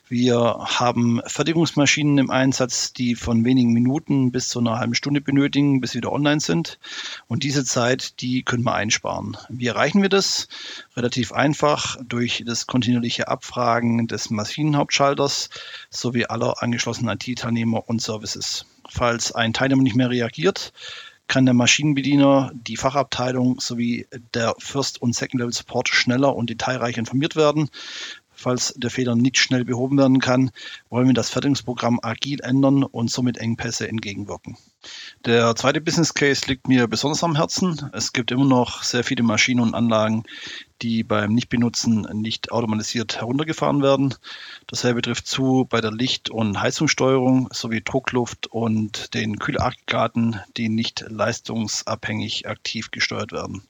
Wir 0.08 0.56
haben 0.58 1.20
Fertigungsmaschinen 1.24 2.18
im 2.18 2.30
Einsatz, 2.30 2.92
die 2.92 3.14
von 3.14 3.44
wenigen 3.44 3.72
Minuten 3.72 4.32
bis 4.32 4.48
zu 4.48 4.58
einer 4.58 4.80
halben 4.80 4.96
Stunde 4.96 5.20
benötigen, 5.20 5.80
bis 5.80 5.92
sie 5.92 5.98
wieder 5.98 6.10
online 6.10 6.40
sind. 6.40 6.80
Und 7.28 7.44
diese 7.44 7.64
Zeit, 7.64 8.20
die 8.22 8.42
können 8.42 8.64
wir 8.64 8.74
einsparen. 8.74 9.36
Wie 9.50 9.68
erreichen 9.68 10.02
wir 10.02 10.08
das? 10.08 10.48
Relativ 10.96 11.30
einfach 11.30 11.96
durch 12.04 12.42
das 12.44 12.66
kontinuierliche 12.66 13.28
Abfragen 13.28 14.08
des 14.08 14.30
Maschinenhauptschalters 14.30 15.48
sowie 15.90 16.26
aller 16.26 16.60
angeschlossenen 16.60 17.16
IT-Teilnehmer 17.16 17.88
und 17.88 18.02
Services. 18.02 18.66
Falls 18.88 19.30
ein 19.30 19.52
Teilnehmer 19.52 19.82
nicht 19.82 19.94
mehr 19.94 20.10
reagiert, 20.10 20.72
kann 21.26 21.46
der 21.46 21.54
Maschinenbediener, 21.54 22.52
die 22.54 22.76
Fachabteilung 22.76 23.58
sowie 23.60 24.06
der 24.34 24.54
First- 24.58 25.00
und 25.00 25.14
Second-Level-Support 25.14 25.88
schneller 25.88 26.36
und 26.36 26.50
detailreich 26.50 26.98
informiert 26.98 27.34
werden. 27.36 27.70
Falls 28.44 28.74
der 28.76 28.90
Fehler 28.90 29.16
nicht 29.16 29.38
schnell 29.38 29.64
behoben 29.64 29.96
werden 29.96 30.20
kann, 30.20 30.50
wollen 30.90 31.06
wir 31.06 31.14
das 31.14 31.30
Fertigungsprogramm 31.30 31.98
agil 32.02 32.42
ändern 32.42 32.84
und 32.84 33.10
somit 33.10 33.38
Engpässe 33.38 33.88
entgegenwirken. 33.88 34.58
Der 35.24 35.56
zweite 35.56 35.80
Business 35.80 36.12
Case 36.12 36.42
liegt 36.46 36.68
mir 36.68 36.86
besonders 36.86 37.24
am 37.24 37.36
Herzen. 37.36 37.88
Es 37.94 38.12
gibt 38.12 38.30
immer 38.32 38.44
noch 38.44 38.82
sehr 38.82 39.02
viele 39.02 39.22
Maschinen 39.22 39.60
und 39.60 39.74
Anlagen, 39.74 40.24
die 40.82 41.04
beim 41.04 41.32
Nichtbenutzen 41.32 42.02
nicht 42.12 42.52
automatisiert 42.52 43.16
heruntergefahren 43.16 43.80
werden. 43.80 44.14
Dasselbe 44.66 45.00
trifft 45.00 45.26
zu 45.26 45.66
bei 45.66 45.80
der 45.80 45.92
Licht- 45.92 46.28
und 46.28 46.60
Heizungssteuerung 46.60 47.48
sowie 47.50 47.80
Druckluft 47.80 48.48
und 48.48 49.14
den 49.14 49.38
Kühlaggregaten, 49.38 50.38
die 50.58 50.68
nicht 50.68 51.06
leistungsabhängig 51.08 52.46
aktiv 52.46 52.90
gesteuert 52.90 53.32
werden. 53.32 53.62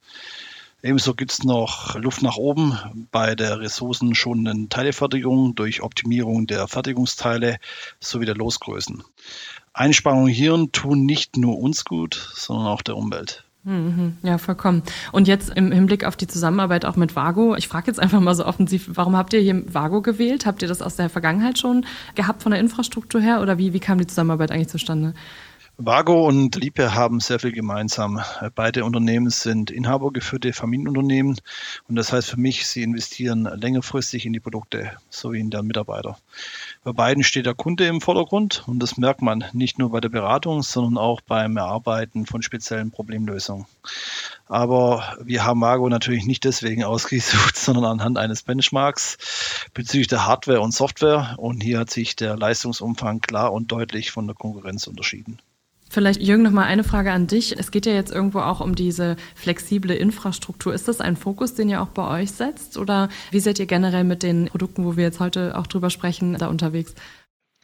Ebenso 0.84 1.14
gibt 1.14 1.32
es 1.32 1.44
noch 1.44 1.94
Luft 1.94 2.20
nach 2.20 2.36
oben 2.36 2.78
bei 3.10 3.34
der 3.34 3.58
ressourcenschonenden 3.58 4.68
Teilefertigung 4.68 5.54
durch 5.54 5.80
Optimierung 5.80 6.46
der 6.46 6.68
Fertigungsteile 6.68 7.56
sowie 8.00 8.26
der 8.26 8.34
Losgrößen. 8.34 9.02
Einsparungen 9.72 10.28
hier 10.28 10.68
tun 10.72 11.06
nicht 11.06 11.38
nur 11.38 11.58
uns 11.58 11.86
gut, 11.86 12.30
sondern 12.34 12.66
auch 12.66 12.82
der 12.82 12.98
Umwelt. 12.98 13.44
Mhm, 13.62 14.18
ja, 14.22 14.36
vollkommen. 14.36 14.82
Und 15.10 15.26
jetzt 15.26 15.48
im 15.56 15.72
Hinblick 15.72 16.04
auf 16.04 16.16
die 16.16 16.26
Zusammenarbeit 16.26 16.84
auch 16.84 16.96
mit 16.96 17.16
Vago, 17.16 17.56
ich 17.56 17.66
frage 17.66 17.86
jetzt 17.86 17.98
einfach 17.98 18.20
mal 18.20 18.34
so 18.34 18.44
offensiv, 18.44 18.90
warum 18.92 19.16
habt 19.16 19.32
ihr 19.32 19.40
hier 19.40 19.64
Vago 19.72 20.02
gewählt? 20.02 20.44
Habt 20.44 20.60
ihr 20.60 20.68
das 20.68 20.82
aus 20.82 20.96
der 20.96 21.08
Vergangenheit 21.08 21.58
schon 21.58 21.86
gehabt 22.14 22.42
von 22.42 22.52
der 22.52 22.60
Infrastruktur 22.60 23.22
her 23.22 23.40
oder 23.40 23.56
wie, 23.56 23.72
wie 23.72 23.80
kam 23.80 23.96
die 23.96 24.06
Zusammenarbeit 24.06 24.50
eigentlich 24.50 24.68
zustande? 24.68 25.14
Vago 25.76 26.28
und 26.28 26.54
Lipe 26.54 26.94
haben 26.94 27.18
sehr 27.18 27.40
viel 27.40 27.50
gemeinsam. 27.50 28.20
Beide 28.54 28.84
Unternehmen 28.84 29.30
sind 29.30 29.72
inhabergeführte 29.72 30.52
Familienunternehmen 30.52 31.36
und 31.88 31.96
das 31.96 32.12
heißt 32.12 32.30
für 32.30 32.38
mich, 32.38 32.68
sie 32.68 32.84
investieren 32.84 33.42
längerfristig 33.42 34.24
in 34.24 34.32
die 34.32 34.38
Produkte 34.38 34.92
sowie 35.10 35.40
in 35.40 35.50
deren 35.50 35.66
Mitarbeiter. 35.66 36.16
Bei 36.84 36.92
beiden 36.92 37.24
steht 37.24 37.46
der 37.46 37.54
Kunde 37.56 37.88
im 37.88 38.00
Vordergrund 38.00 38.62
und 38.68 38.78
das 38.78 38.98
merkt 38.98 39.20
man 39.20 39.46
nicht 39.52 39.80
nur 39.80 39.90
bei 39.90 40.00
der 40.00 40.10
Beratung, 40.10 40.62
sondern 40.62 40.96
auch 40.96 41.20
beim 41.22 41.56
Erarbeiten 41.56 42.24
von 42.24 42.42
speziellen 42.42 42.92
Problemlösungen. 42.92 43.66
Aber 44.46 45.16
wir 45.24 45.44
haben 45.44 45.60
Vago 45.60 45.88
natürlich 45.88 46.24
nicht 46.24 46.44
deswegen 46.44 46.84
ausgesucht, 46.84 47.56
sondern 47.56 47.84
anhand 47.84 48.16
eines 48.16 48.44
Benchmarks 48.44 49.18
bezüglich 49.74 50.06
der 50.06 50.24
Hardware 50.24 50.60
und 50.60 50.72
Software 50.72 51.34
und 51.36 51.64
hier 51.64 51.80
hat 51.80 51.90
sich 51.90 52.14
der 52.14 52.36
Leistungsumfang 52.36 53.20
klar 53.20 53.52
und 53.52 53.72
deutlich 53.72 54.12
von 54.12 54.28
der 54.28 54.36
Konkurrenz 54.36 54.86
unterschieden. 54.86 55.40
Vielleicht, 55.94 56.20
Jürgen, 56.20 56.42
noch 56.42 56.50
mal 56.50 56.64
eine 56.64 56.82
Frage 56.82 57.12
an 57.12 57.28
dich. 57.28 57.56
Es 57.56 57.70
geht 57.70 57.86
ja 57.86 57.92
jetzt 57.92 58.10
irgendwo 58.10 58.40
auch 58.40 58.60
um 58.60 58.74
diese 58.74 59.14
flexible 59.36 59.94
Infrastruktur. 59.94 60.74
Ist 60.74 60.88
das 60.88 61.00
ein 61.00 61.14
Fokus, 61.14 61.54
den 61.54 61.68
ihr 61.68 61.80
auch 61.80 61.90
bei 61.90 62.20
euch 62.20 62.32
setzt? 62.32 62.78
Oder 62.78 63.08
wie 63.30 63.38
seid 63.38 63.60
ihr 63.60 63.66
generell 63.66 64.02
mit 64.02 64.24
den 64.24 64.46
Produkten, 64.46 64.84
wo 64.84 64.96
wir 64.96 65.04
jetzt 65.04 65.20
heute 65.20 65.56
auch 65.56 65.68
drüber 65.68 65.90
sprechen, 65.90 66.36
da 66.36 66.48
unterwegs? 66.48 66.96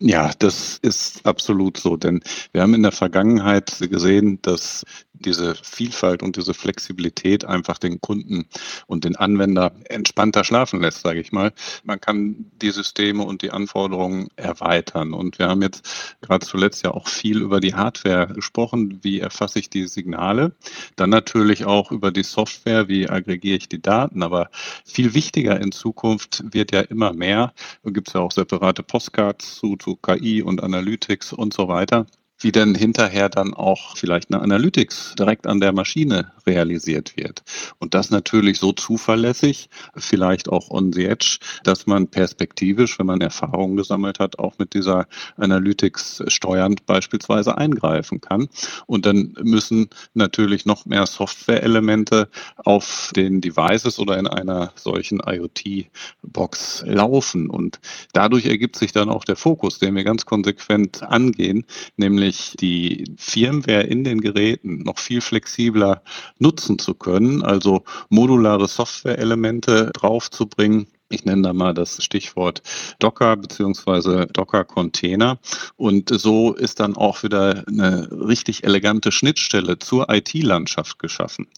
Ja, 0.02 0.30
das 0.38 0.78
ist 0.78 1.26
absolut 1.26 1.76
so, 1.76 1.94
denn 1.96 2.20
wir 2.52 2.62
haben 2.62 2.72
in 2.72 2.82
der 2.82 2.92
Vergangenheit 2.92 3.76
gesehen, 3.80 4.38
dass 4.40 4.82
diese 5.12 5.54
Vielfalt 5.54 6.22
und 6.22 6.36
diese 6.36 6.54
Flexibilität 6.54 7.44
einfach 7.44 7.76
den 7.76 8.00
Kunden 8.00 8.46
und 8.86 9.04
den 9.04 9.16
Anwender 9.16 9.72
entspannter 9.90 10.44
schlafen 10.44 10.80
lässt, 10.80 11.02
sage 11.02 11.20
ich 11.20 11.32
mal. 11.32 11.52
Man 11.84 12.00
kann 12.00 12.46
die 12.62 12.70
Systeme 12.70 13.22
und 13.24 13.42
die 13.42 13.50
Anforderungen 13.50 14.28
erweitern. 14.36 15.12
Und 15.12 15.38
wir 15.38 15.48
haben 15.48 15.60
jetzt 15.62 16.16
gerade 16.22 16.46
zuletzt 16.46 16.82
ja 16.82 16.92
auch 16.92 17.06
viel 17.08 17.42
über 17.42 17.60
die 17.60 17.74
Hardware 17.74 18.28
gesprochen. 18.28 19.00
Wie 19.02 19.20
erfasse 19.20 19.58
ich 19.58 19.68
die 19.68 19.86
Signale? 19.86 20.52
Dann 20.96 21.10
natürlich 21.10 21.66
auch 21.66 21.92
über 21.92 22.10
die 22.10 22.22
Software. 22.22 22.88
Wie 22.88 23.08
aggregiere 23.08 23.58
ich 23.58 23.68
die 23.68 23.82
Daten? 23.82 24.22
Aber 24.22 24.48
viel 24.86 25.12
wichtiger 25.14 25.60
in 25.60 25.72
Zukunft 25.72 26.42
wird 26.52 26.72
ja 26.72 26.80
immer 26.80 27.12
mehr. 27.12 27.52
Da 27.84 27.90
gibt 27.90 28.08
es 28.08 28.14
ja 28.14 28.20
auch 28.20 28.32
separate 28.32 28.82
Postcards 28.82 29.56
zu, 29.56 29.76
zu 29.76 29.89
KI 29.96 30.42
und 30.42 30.62
Analytics 30.62 31.32
und 31.32 31.52
so 31.52 31.68
weiter 31.68 32.06
wie 32.40 32.52
denn 32.52 32.74
hinterher 32.74 33.28
dann 33.28 33.54
auch 33.54 33.96
vielleicht 33.96 34.32
eine 34.32 34.42
Analytics 34.42 35.14
direkt 35.18 35.46
an 35.46 35.60
der 35.60 35.72
Maschine 35.72 36.32
realisiert 36.46 37.16
wird. 37.16 37.42
Und 37.78 37.94
das 37.94 38.10
natürlich 38.10 38.58
so 38.58 38.72
zuverlässig, 38.72 39.68
vielleicht 39.96 40.48
auch 40.48 40.70
on 40.70 40.92
the 40.92 41.04
edge, 41.04 41.38
dass 41.64 41.86
man 41.86 42.08
perspektivisch, 42.08 42.98
wenn 42.98 43.06
man 43.06 43.20
Erfahrungen 43.20 43.76
gesammelt 43.76 44.18
hat, 44.18 44.38
auch 44.38 44.58
mit 44.58 44.74
dieser 44.74 45.06
Analytics 45.36 46.24
steuernd 46.28 46.86
beispielsweise 46.86 47.58
eingreifen 47.58 48.20
kann. 48.20 48.48
Und 48.86 49.06
dann 49.06 49.34
müssen 49.42 49.90
natürlich 50.14 50.64
noch 50.64 50.86
mehr 50.86 51.06
Software-Elemente 51.06 52.28
auf 52.56 53.10
den 53.14 53.40
Devices 53.40 53.98
oder 53.98 54.18
in 54.18 54.26
einer 54.26 54.72
solchen 54.76 55.20
IoT-Box 55.20 56.84
laufen. 56.86 57.50
Und 57.50 57.80
dadurch 58.12 58.46
ergibt 58.46 58.76
sich 58.76 58.92
dann 58.92 59.10
auch 59.10 59.24
der 59.24 59.36
Fokus, 59.36 59.78
den 59.78 59.94
wir 59.94 60.04
ganz 60.04 60.24
konsequent 60.24 61.02
angehen, 61.02 61.66
nämlich 61.96 62.29
nämlich 62.30 62.54
die 62.60 63.04
Firmware 63.16 63.82
in 63.82 64.04
den 64.04 64.20
Geräten 64.20 64.82
noch 64.82 64.98
viel 64.98 65.20
flexibler 65.20 66.02
nutzen 66.38 66.78
zu 66.78 66.94
können, 66.94 67.42
also 67.42 67.82
modulare 68.08 68.68
Software-Elemente 68.68 69.90
draufzubringen 69.92 70.86
ich 71.10 71.24
nenne 71.24 71.42
da 71.42 71.52
mal 71.52 71.74
das 71.74 72.02
Stichwort 72.02 72.62
Docker 73.00 73.36
beziehungsweise 73.36 74.26
Docker-Container. 74.32 75.38
Und 75.76 76.08
so 76.08 76.54
ist 76.54 76.80
dann 76.80 76.96
auch 76.96 77.22
wieder 77.22 77.64
eine 77.66 78.08
richtig 78.10 78.64
elegante 78.64 79.12
Schnittstelle 79.12 79.78
zur 79.78 80.08
IT-Landschaft 80.08 80.98
geschaffen. 80.98 81.48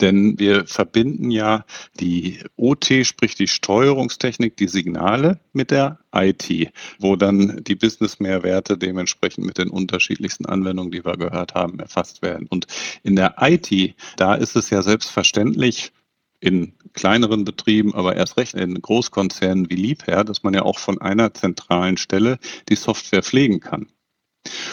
Denn 0.00 0.38
wir 0.38 0.66
verbinden 0.66 1.30
ja 1.30 1.64
die 1.98 2.38
OT, 2.56 3.04
sprich 3.04 3.34
die 3.34 3.48
Steuerungstechnik, 3.48 4.56
die 4.56 4.68
Signale 4.68 5.40
mit 5.52 5.72
der 5.72 5.98
IT, 6.14 6.72
wo 6.98 7.16
dann 7.16 7.62
die 7.64 7.74
Business-Mehrwerte 7.74 8.78
dementsprechend 8.78 9.44
mit 9.44 9.58
den 9.58 9.70
unterschiedlichsten 9.70 10.46
Anwendungen, 10.46 10.92
die 10.92 11.04
wir 11.04 11.16
gehört 11.16 11.54
haben, 11.54 11.80
erfasst 11.80 12.22
werden. 12.22 12.46
Und 12.48 12.66
in 13.02 13.16
der 13.16 13.34
IT, 13.40 13.94
da 14.16 14.34
ist 14.34 14.54
es 14.54 14.70
ja 14.70 14.82
selbstverständlich, 14.82 15.92
in 16.40 16.72
kleineren 16.94 17.44
Betrieben, 17.44 17.94
aber 17.94 18.16
erst 18.16 18.36
recht 18.36 18.54
in 18.54 18.80
Großkonzernen 18.80 19.70
wie 19.70 19.76
Liebherr, 19.76 20.24
dass 20.24 20.42
man 20.42 20.54
ja 20.54 20.62
auch 20.62 20.78
von 20.78 21.00
einer 21.00 21.32
zentralen 21.34 21.96
Stelle 21.96 22.38
die 22.68 22.76
Software 22.76 23.22
pflegen 23.22 23.60
kann. 23.60 23.86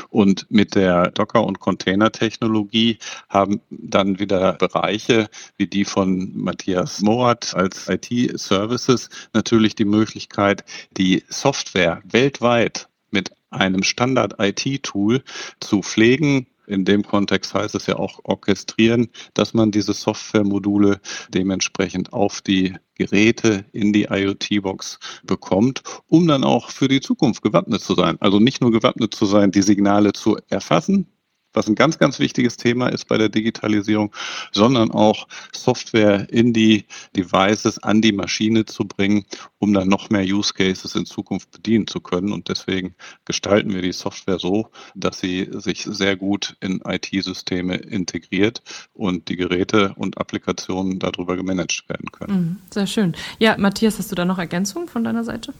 Und 0.09 0.49
mit 0.49 0.75
der 0.75 1.11
Docker- 1.11 1.43
und 1.43 1.59
Container-Technologie 1.59 2.99
haben 3.27 3.59
dann 3.69 4.17
wieder 4.19 4.53
Bereiche 4.53 5.29
wie 5.57 5.67
die 5.67 5.83
von 5.83 6.31
Matthias 6.35 7.01
Morat 7.01 7.53
als 7.53 7.87
IT-Services 7.89 9.09
natürlich 9.33 9.75
die 9.75 9.85
Möglichkeit, 9.85 10.63
die 10.91 11.23
Software 11.27 12.01
weltweit 12.05 12.87
mit 13.11 13.31
einem 13.49 13.83
Standard-IT-Tool 13.83 15.23
zu 15.59 15.81
pflegen, 15.81 16.47
in 16.67 16.85
dem 16.85 17.03
Kontext 17.03 17.53
heißt 17.53 17.75
es 17.75 17.87
ja 17.87 17.95
auch 17.97 18.19
orchestrieren, 18.23 19.07
dass 19.33 19.53
man 19.53 19.71
diese 19.71 19.93
Softwaremodule 19.93 20.99
dementsprechend 21.29 22.13
auf 22.13 22.41
die 22.41 22.75
Geräte 22.95 23.65
in 23.71 23.93
die 23.93 24.07
IoT-Box 24.09 24.99
bekommt, 25.23 25.81
um 26.07 26.27
dann 26.27 26.43
auch 26.43 26.69
für 26.69 26.87
die 26.87 27.01
Zukunft 27.01 27.41
gewappnet 27.41 27.81
zu 27.81 27.95
sein. 27.95 28.17
Also 28.19 28.39
nicht 28.39 28.61
nur 28.61 28.71
gewappnet 28.71 29.13
zu 29.13 29.25
sein, 29.25 29.51
die 29.51 29.61
Signale 29.61 30.13
zu 30.13 30.37
erfassen, 30.49 31.07
was 31.57 31.67
ein 31.67 31.75
ganz, 31.75 31.97
ganz 31.97 32.19
wichtiges 32.19 32.55
Thema 32.55 32.87
ist 32.87 33.05
bei 33.05 33.17
der 33.17 33.29
Digitalisierung, 33.29 34.13
sondern 34.51 34.91
auch 34.91 35.27
Software 35.53 36.29
in 36.29 36.53
die 36.53 36.85
Devices, 37.15 37.81
an 37.83 38.01
die 38.01 38.11
Maschine 38.11 38.65
zu 38.65 38.85
bringen, 38.85 39.25
um 39.57 39.73
dann 39.73 39.89
noch 39.89 40.09
mehr 40.09 40.23
Use 40.23 40.53
Cases 40.53 40.95
in 40.95 41.05
Zukunft 41.05 41.51
bedienen 41.51 41.87
zu 41.87 41.99
können. 41.99 42.31
Und 42.31 42.47
deswegen 42.47 42.95
gestalten 43.25 43.73
wir 43.73 43.81
die 43.81 43.91
Software 43.91 44.39
so, 44.39 44.69
dass 44.95 45.19
sie 45.19 45.49
sich 45.51 45.83
sehr 45.83 46.15
gut 46.15 46.55
in 46.61 46.81
IT-Systeme 46.85 47.75
integriert 47.75 48.61
und 48.93 49.27
die 49.27 49.35
Geräte 49.35 49.93
und 49.95 50.17
Applikationen 50.19 50.99
darüber 50.99 51.35
gemanagt 51.35 51.89
werden 51.89 52.11
können. 52.11 52.33
Mhm, 52.33 52.57
sehr 52.71 52.87
schön. 52.87 53.15
Ja, 53.39 53.57
Matthias, 53.57 53.97
hast 53.97 54.11
du 54.11 54.15
da 54.15 54.25
noch 54.25 54.37
Ergänzungen 54.37 54.87
von 54.87 55.03
deiner 55.03 55.23
Seite? 55.23 55.53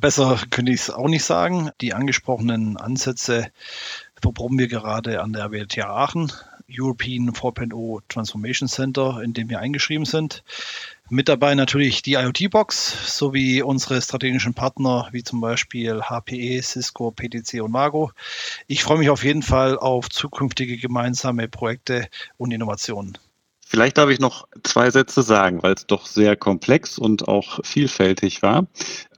Besser 0.00 0.38
könnte 0.50 0.72
ich 0.72 0.80
es 0.80 0.90
auch 0.90 1.08
nicht 1.08 1.24
sagen. 1.24 1.70
Die 1.80 1.94
angesprochenen 1.94 2.76
Ansätze 2.76 3.46
verproben 4.20 4.58
wir 4.58 4.68
gerade 4.68 5.22
an 5.22 5.32
der 5.32 5.50
WTH 5.52 5.84
Aachen, 5.84 6.32
European 6.68 7.30
4.0 7.30 8.00
Transformation 8.08 8.68
Center, 8.68 9.22
in 9.22 9.32
dem 9.32 9.48
wir 9.48 9.60
eingeschrieben 9.60 10.04
sind. 10.04 10.42
Mit 11.08 11.28
dabei 11.28 11.54
natürlich 11.54 12.02
die 12.02 12.14
IoT-Box 12.14 13.16
sowie 13.16 13.62
unsere 13.62 14.02
strategischen 14.02 14.54
Partner 14.54 15.08
wie 15.12 15.22
zum 15.22 15.40
Beispiel 15.40 16.00
HPE, 16.02 16.60
Cisco, 16.62 17.12
PTC 17.12 17.62
und 17.62 17.70
Mago. 17.70 18.10
Ich 18.66 18.82
freue 18.82 18.98
mich 18.98 19.10
auf 19.10 19.22
jeden 19.22 19.42
Fall 19.42 19.78
auf 19.78 20.08
zukünftige 20.08 20.76
gemeinsame 20.76 21.46
Projekte 21.46 22.08
und 22.38 22.50
Innovationen. 22.50 23.18
Vielleicht 23.64 23.98
darf 23.98 24.10
ich 24.10 24.18
noch 24.18 24.48
zwei 24.62 24.90
Sätze 24.90 25.22
sagen, 25.22 25.62
weil 25.62 25.74
es 25.74 25.86
doch 25.86 26.06
sehr 26.06 26.36
komplex 26.36 26.98
und 26.98 27.28
auch 27.28 27.60
vielfältig 27.64 28.42
war. 28.42 28.66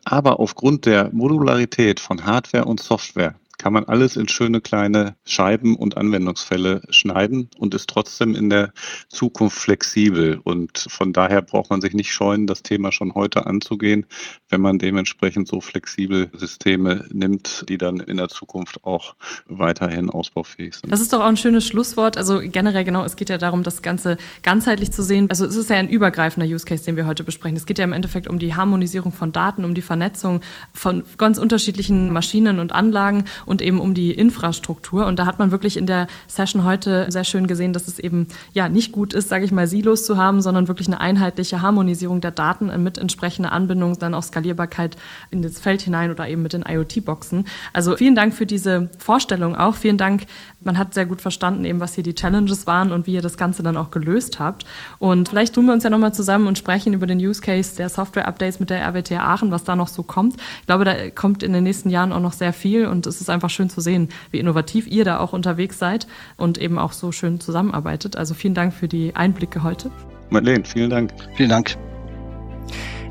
Aber 0.05 0.41
aufgrund 0.41 0.87
der 0.87 1.11
Modularität 1.13 2.01
von 2.01 2.25
Hardware 2.25 2.65
und 2.65 2.81
Software 2.81 3.35
kann 3.59 3.73
man 3.73 3.85
alles 3.85 4.17
in 4.17 4.29
schöne 4.29 4.61
kleine 4.61 5.17
Scheiben 5.25 5.77
und 5.77 5.97
Anwendungsfälle 5.97 6.83
schneiden 6.91 7.51
und 7.59 7.75
ist 7.75 7.91
trotzdem 7.91 8.35
in 8.35 8.49
der 8.49 8.73
Zukunft 9.09 9.59
flexibel. 9.59 10.41
Und 10.43 10.87
von 10.89 11.13
daher 11.13 11.43
braucht 11.43 11.71
man 11.71 11.81
sich 11.81 11.93
nicht 11.93 12.13
scheuen, 12.13 12.47
das 12.47 12.63
Thema 12.63 12.93
schon 12.93 13.15
heute 13.15 13.47
anzugehen, 13.47 14.07
wenn 14.49 14.61
man 14.61 14.79
dementsprechend 14.79 15.49
so 15.49 15.61
flexibel 15.61 16.31
Systeme 16.35 17.07
nimmt, 17.11 17.65
die 17.69 17.79
dann 17.79 18.01
in 18.01 18.17
der 18.17 18.29
Zukunft 18.29 18.85
auch 18.85 19.17
weiterhin 19.47 20.09
ausbaufähig 20.09 20.77
sind. 20.77 20.93
Das 20.93 21.01
ist 21.01 21.13
doch 21.13 21.21
auch 21.21 21.27
ein 21.27 21.37
schönes 21.37 21.67
Schlusswort. 21.67 22.17
Also 22.17 22.41
generell 22.41 22.85
genau, 22.85 23.05
es 23.05 23.17
geht 23.17 23.29
ja 23.29 23.39
darum, 23.39 23.65
das 23.65 23.83
Ganze 23.83 24.17
ganzheitlich 24.43 24.93
zu 24.93 25.03
sehen. 25.03 25.29
Also 25.31 25.45
es 25.45 25.57
ist 25.57 25.69
ja 25.69 25.77
ein 25.77 25.89
übergreifender 25.89 26.49
Use 26.49 26.65
Case, 26.65 26.85
den 26.85 26.97
wir 26.97 27.07
heute 27.07 27.25
besprechen. 27.25 27.57
Es 27.57 27.67
geht 27.67 27.79
ja 27.79 27.85
im 27.85 27.93
Endeffekt 27.93 28.29
um 28.29 28.39
die 28.39 28.55
Harmonisierung 28.55 29.13
von 29.13 29.33
Daten, 29.33 29.65
um 29.65 29.75
die 29.75 29.83
Vernetzung 29.83 30.41
von 30.73 31.03
ganz 31.17 31.39
unterschiedlichen 31.39 32.13
Maschinen 32.13 32.61
und 32.61 32.73
Anlagen 32.73 33.25
und 33.49 33.63
eben 33.63 33.81
um 33.81 33.95
die 33.95 34.13
Infrastruktur. 34.13 35.07
Und 35.07 35.19
da 35.19 35.27
hat 35.27 35.39
man 35.39 35.51
wirklich 35.51 35.77
in 35.77 35.87
der 35.87 36.07
Session 36.27 36.65
heute 36.65 37.07
sehr 37.11 37.25
schön 37.25 37.47
gesehen, 37.47 37.73
dass 37.73 37.89
es 37.89 37.99
eben 37.99 38.29
ja 38.53 38.69
nicht 38.69 38.93
gut 38.93 39.15
ist, 39.15 39.29
sage 39.29 39.45
ich 39.45 39.53
mal, 39.53 39.67
Silos 39.67 40.05
zu 40.05 40.17
haben, 40.17 40.41
sondern 40.41 40.69
wirklich 40.69 40.87
eine 40.89 41.01
einheitliche 41.01 41.63
Harmonisierung 41.63 42.21
der 42.21 42.31
Daten 42.31 42.71
mit 42.83 42.99
entsprechender 42.99 43.53
Anbindung, 43.53 43.99
dann 43.99 44.15
auch 44.15 44.23
Skalierbarkeit 44.23 44.97
in 45.31 45.43
das 45.43 45.59
Feld 45.59 45.83
hinein 45.83 46.11
oder 46.11 46.29
eben 46.29 46.43
mit 46.43 46.53
den 46.53 46.63
IoT-Boxen. 46.63 47.47
Also 47.73 47.97
vielen 47.97 48.15
Dank 48.15 48.35
für 48.35 48.47
diese 48.47 48.91
Vorstellung 48.99 49.57
auch. 49.57 49.75
Vielen 49.75 49.99
Dank. 49.99 50.27
Man 50.61 50.77
hat 50.77 50.93
sehr 50.93 51.07
gut 51.07 51.21
verstanden, 51.21 51.65
eben 51.65 51.81
was 51.81 51.95
hier 51.95 52.05
die 52.05 52.15
Challenges 52.15 52.67
waren 52.67 52.93
und 52.93 53.07
wie 53.07 53.15
ihr 53.15 53.23
das 53.23 53.37
Ganze 53.37 53.63
dann 53.63 53.77
auch 53.77 53.91
gelöst 53.91 54.39
habt. 54.39 54.67
Und 54.99 55.29
vielleicht 55.31 55.55
tun 55.55 55.67
wir 55.67 55.73
uns 55.73 55.85
ja 55.85 55.91
nochmal 55.91 56.13
zusammen 56.13 56.47
und 56.47 56.59
sprechen 56.59 56.93
über 56.93 57.07
den 57.07 57.19
Use 57.19 57.41
Case 57.41 57.77
der 57.77 57.89
Software-Updates 57.89 58.61
mit 58.61 58.71
der 58.71 58.83
RWTH 58.87 59.19
Aachen, 59.19 59.51
was 59.51 59.65
da 59.65 59.77
noch 59.77 59.89
so 59.89 60.03
kommt. 60.03 60.37
Ich 60.61 60.67
glaube, 60.67 60.85
da 60.85 61.11
kommt 61.11 61.43
in 61.43 61.53
den 61.53 61.65
nächsten 61.65 61.91
Jahren 61.91 62.13
auch 62.13 62.21
noch 62.21 62.33
sehr 62.33 62.53
viel 62.53 62.87
und 62.87 63.07
es 63.07 63.21
ist 63.21 63.31
einfach 63.39 63.51
schön 63.51 63.71
zu 63.71 63.81
sehen, 63.81 64.09
wie 64.33 64.41
innovativ 64.41 64.89
ihr 64.89 65.05
da 65.05 65.21
auch 65.21 65.33
unterwegs 65.33 65.79
seid 65.79 66.09
und 66.37 66.59
eben 66.59 66.79
auch 66.79 66.93
so 66.93 67.13
schön 67.13 67.39
zusammenarbeitet. 67.39 68.17
Also 68.17 68.35
vielen 68.35 68.55
Dank 68.55 68.75
für 68.75 68.89
die 68.89 69.15
Einblicke 69.15 69.63
heute. 69.63 69.93
Madeleine, 70.31 70.65
vielen 70.65 70.91
Dank. 70.91 71.13
Vielen 71.37 71.51
Dank. 71.51 71.79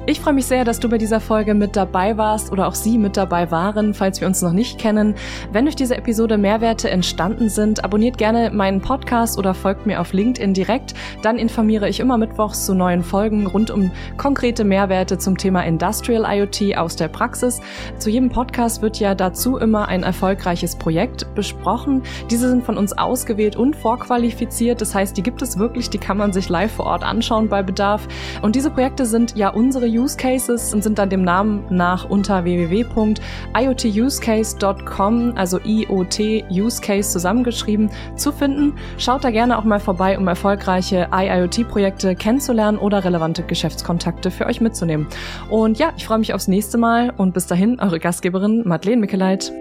Ich 0.09 0.21
freue 0.21 0.35
mich 0.35 0.45
sehr, 0.45 0.63
dass 0.63 0.79
du 0.79 0.87
bei 0.87 0.97
dieser 0.97 1.19
Folge 1.19 1.53
mit 1.53 1.75
dabei 1.75 2.15
warst 2.15 2.53
oder 2.53 2.69
auch 2.69 2.75
Sie 2.75 2.97
mit 2.97 3.17
dabei 3.17 3.51
waren, 3.51 3.93
falls 3.93 4.21
wir 4.21 4.27
uns 4.27 4.41
noch 4.41 4.53
nicht 4.53 4.79
kennen. 4.79 5.15
Wenn 5.51 5.65
durch 5.65 5.75
diese 5.75 5.97
Episode 5.97 6.37
Mehrwerte 6.37 6.89
entstanden 6.89 7.49
sind, 7.49 7.83
abonniert 7.83 8.17
gerne 8.17 8.49
meinen 8.51 8.79
Podcast 8.79 9.37
oder 9.37 9.53
folgt 9.53 9.85
mir 9.85 9.99
auf 9.99 10.13
LinkedIn 10.13 10.53
direkt. 10.53 10.93
Dann 11.23 11.37
informiere 11.37 11.89
ich 11.89 11.99
immer 11.99 12.17
mittwochs 12.17 12.65
zu 12.65 12.73
neuen 12.73 13.03
Folgen 13.03 13.47
rund 13.47 13.69
um 13.69 13.91
konkrete 14.15 14.63
Mehrwerte 14.63 15.17
zum 15.17 15.37
Thema 15.37 15.65
Industrial 15.65 16.23
IoT 16.25 16.77
aus 16.77 16.95
der 16.95 17.09
Praxis. 17.09 17.59
Zu 17.99 18.09
jedem 18.09 18.29
Podcast 18.29 18.81
wird 18.81 19.01
ja 19.01 19.13
dazu 19.13 19.57
immer 19.57 19.89
ein 19.89 20.03
erfolgreiches 20.03 20.77
Projekt 20.77 21.35
besprochen. 21.35 22.01
Diese 22.31 22.47
sind 22.47 22.63
von 22.63 22.77
uns 22.77 22.97
ausgewählt 22.97 23.57
und 23.57 23.75
vorqualifiziert. 23.75 24.79
Das 24.79 24.95
heißt, 24.95 25.17
die 25.17 25.23
gibt 25.23 25.41
es 25.41 25.59
wirklich, 25.59 25.89
die 25.89 25.97
kann 25.97 26.15
man 26.15 26.31
sich 26.31 26.47
live 26.47 26.71
vor 26.71 26.85
Ort 26.85 27.03
anschauen 27.03 27.49
bei 27.49 27.61
Bedarf. 27.61 28.07
Und 28.41 28.55
diese 28.55 28.71
Projekte 28.71 29.05
sind 29.05 29.35
ja 29.35 29.49
unsere 29.49 29.96
Use 29.97 30.17
Cases 30.17 30.73
und 30.73 30.83
sind 30.83 30.99
dann 30.99 31.09
dem 31.09 31.23
Namen 31.23 31.63
nach 31.69 32.09
unter 32.09 32.43
www.iotusecase.com, 32.43 35.33
also 35.35 35.59
IoT 35.63 36.19
Use 36.51 36.81
Case 36.81 37.11
zusammengeschrieben, 37.11 37.89
zu 38.15 38.31
finden. 38.31 38.73
Schaut 38.97 39.23
da 39.23 39.29
gerne 39.31 39.57
auch 39.57 39.63
mal 39.63 39.79
vorbei, 39.79 40.15
um 40.17 40.27
erfolgreiche 40.27 41.07
IIoT-Projekte 41.11 42.15
kennenzulernen 42.15 42.77
oder 42.77 43.03
relevante 43.03 43.41
Geschäftskontakte 43.43 44.31
für 44.31 44.45
euch 44.45 44.61
mitzunehmen. 44.61 45.07
Und 45.49 45.79
ja, 45.79 45.91
ich 45.97 46.05
freue 46.05 46.19
mich 46.19 46.33
aufs 46.33 46.47
nächste 46.47 46.77
Mal 46.77 47.11
und 47.17 47.33
bis 47.33 47.47
dahin 47.47 47.79
eure 47.79 47.99
Gastgeberin 47.99 48.61
Madeleine 48.65 49.01
Mickeleit. 49.01 49.51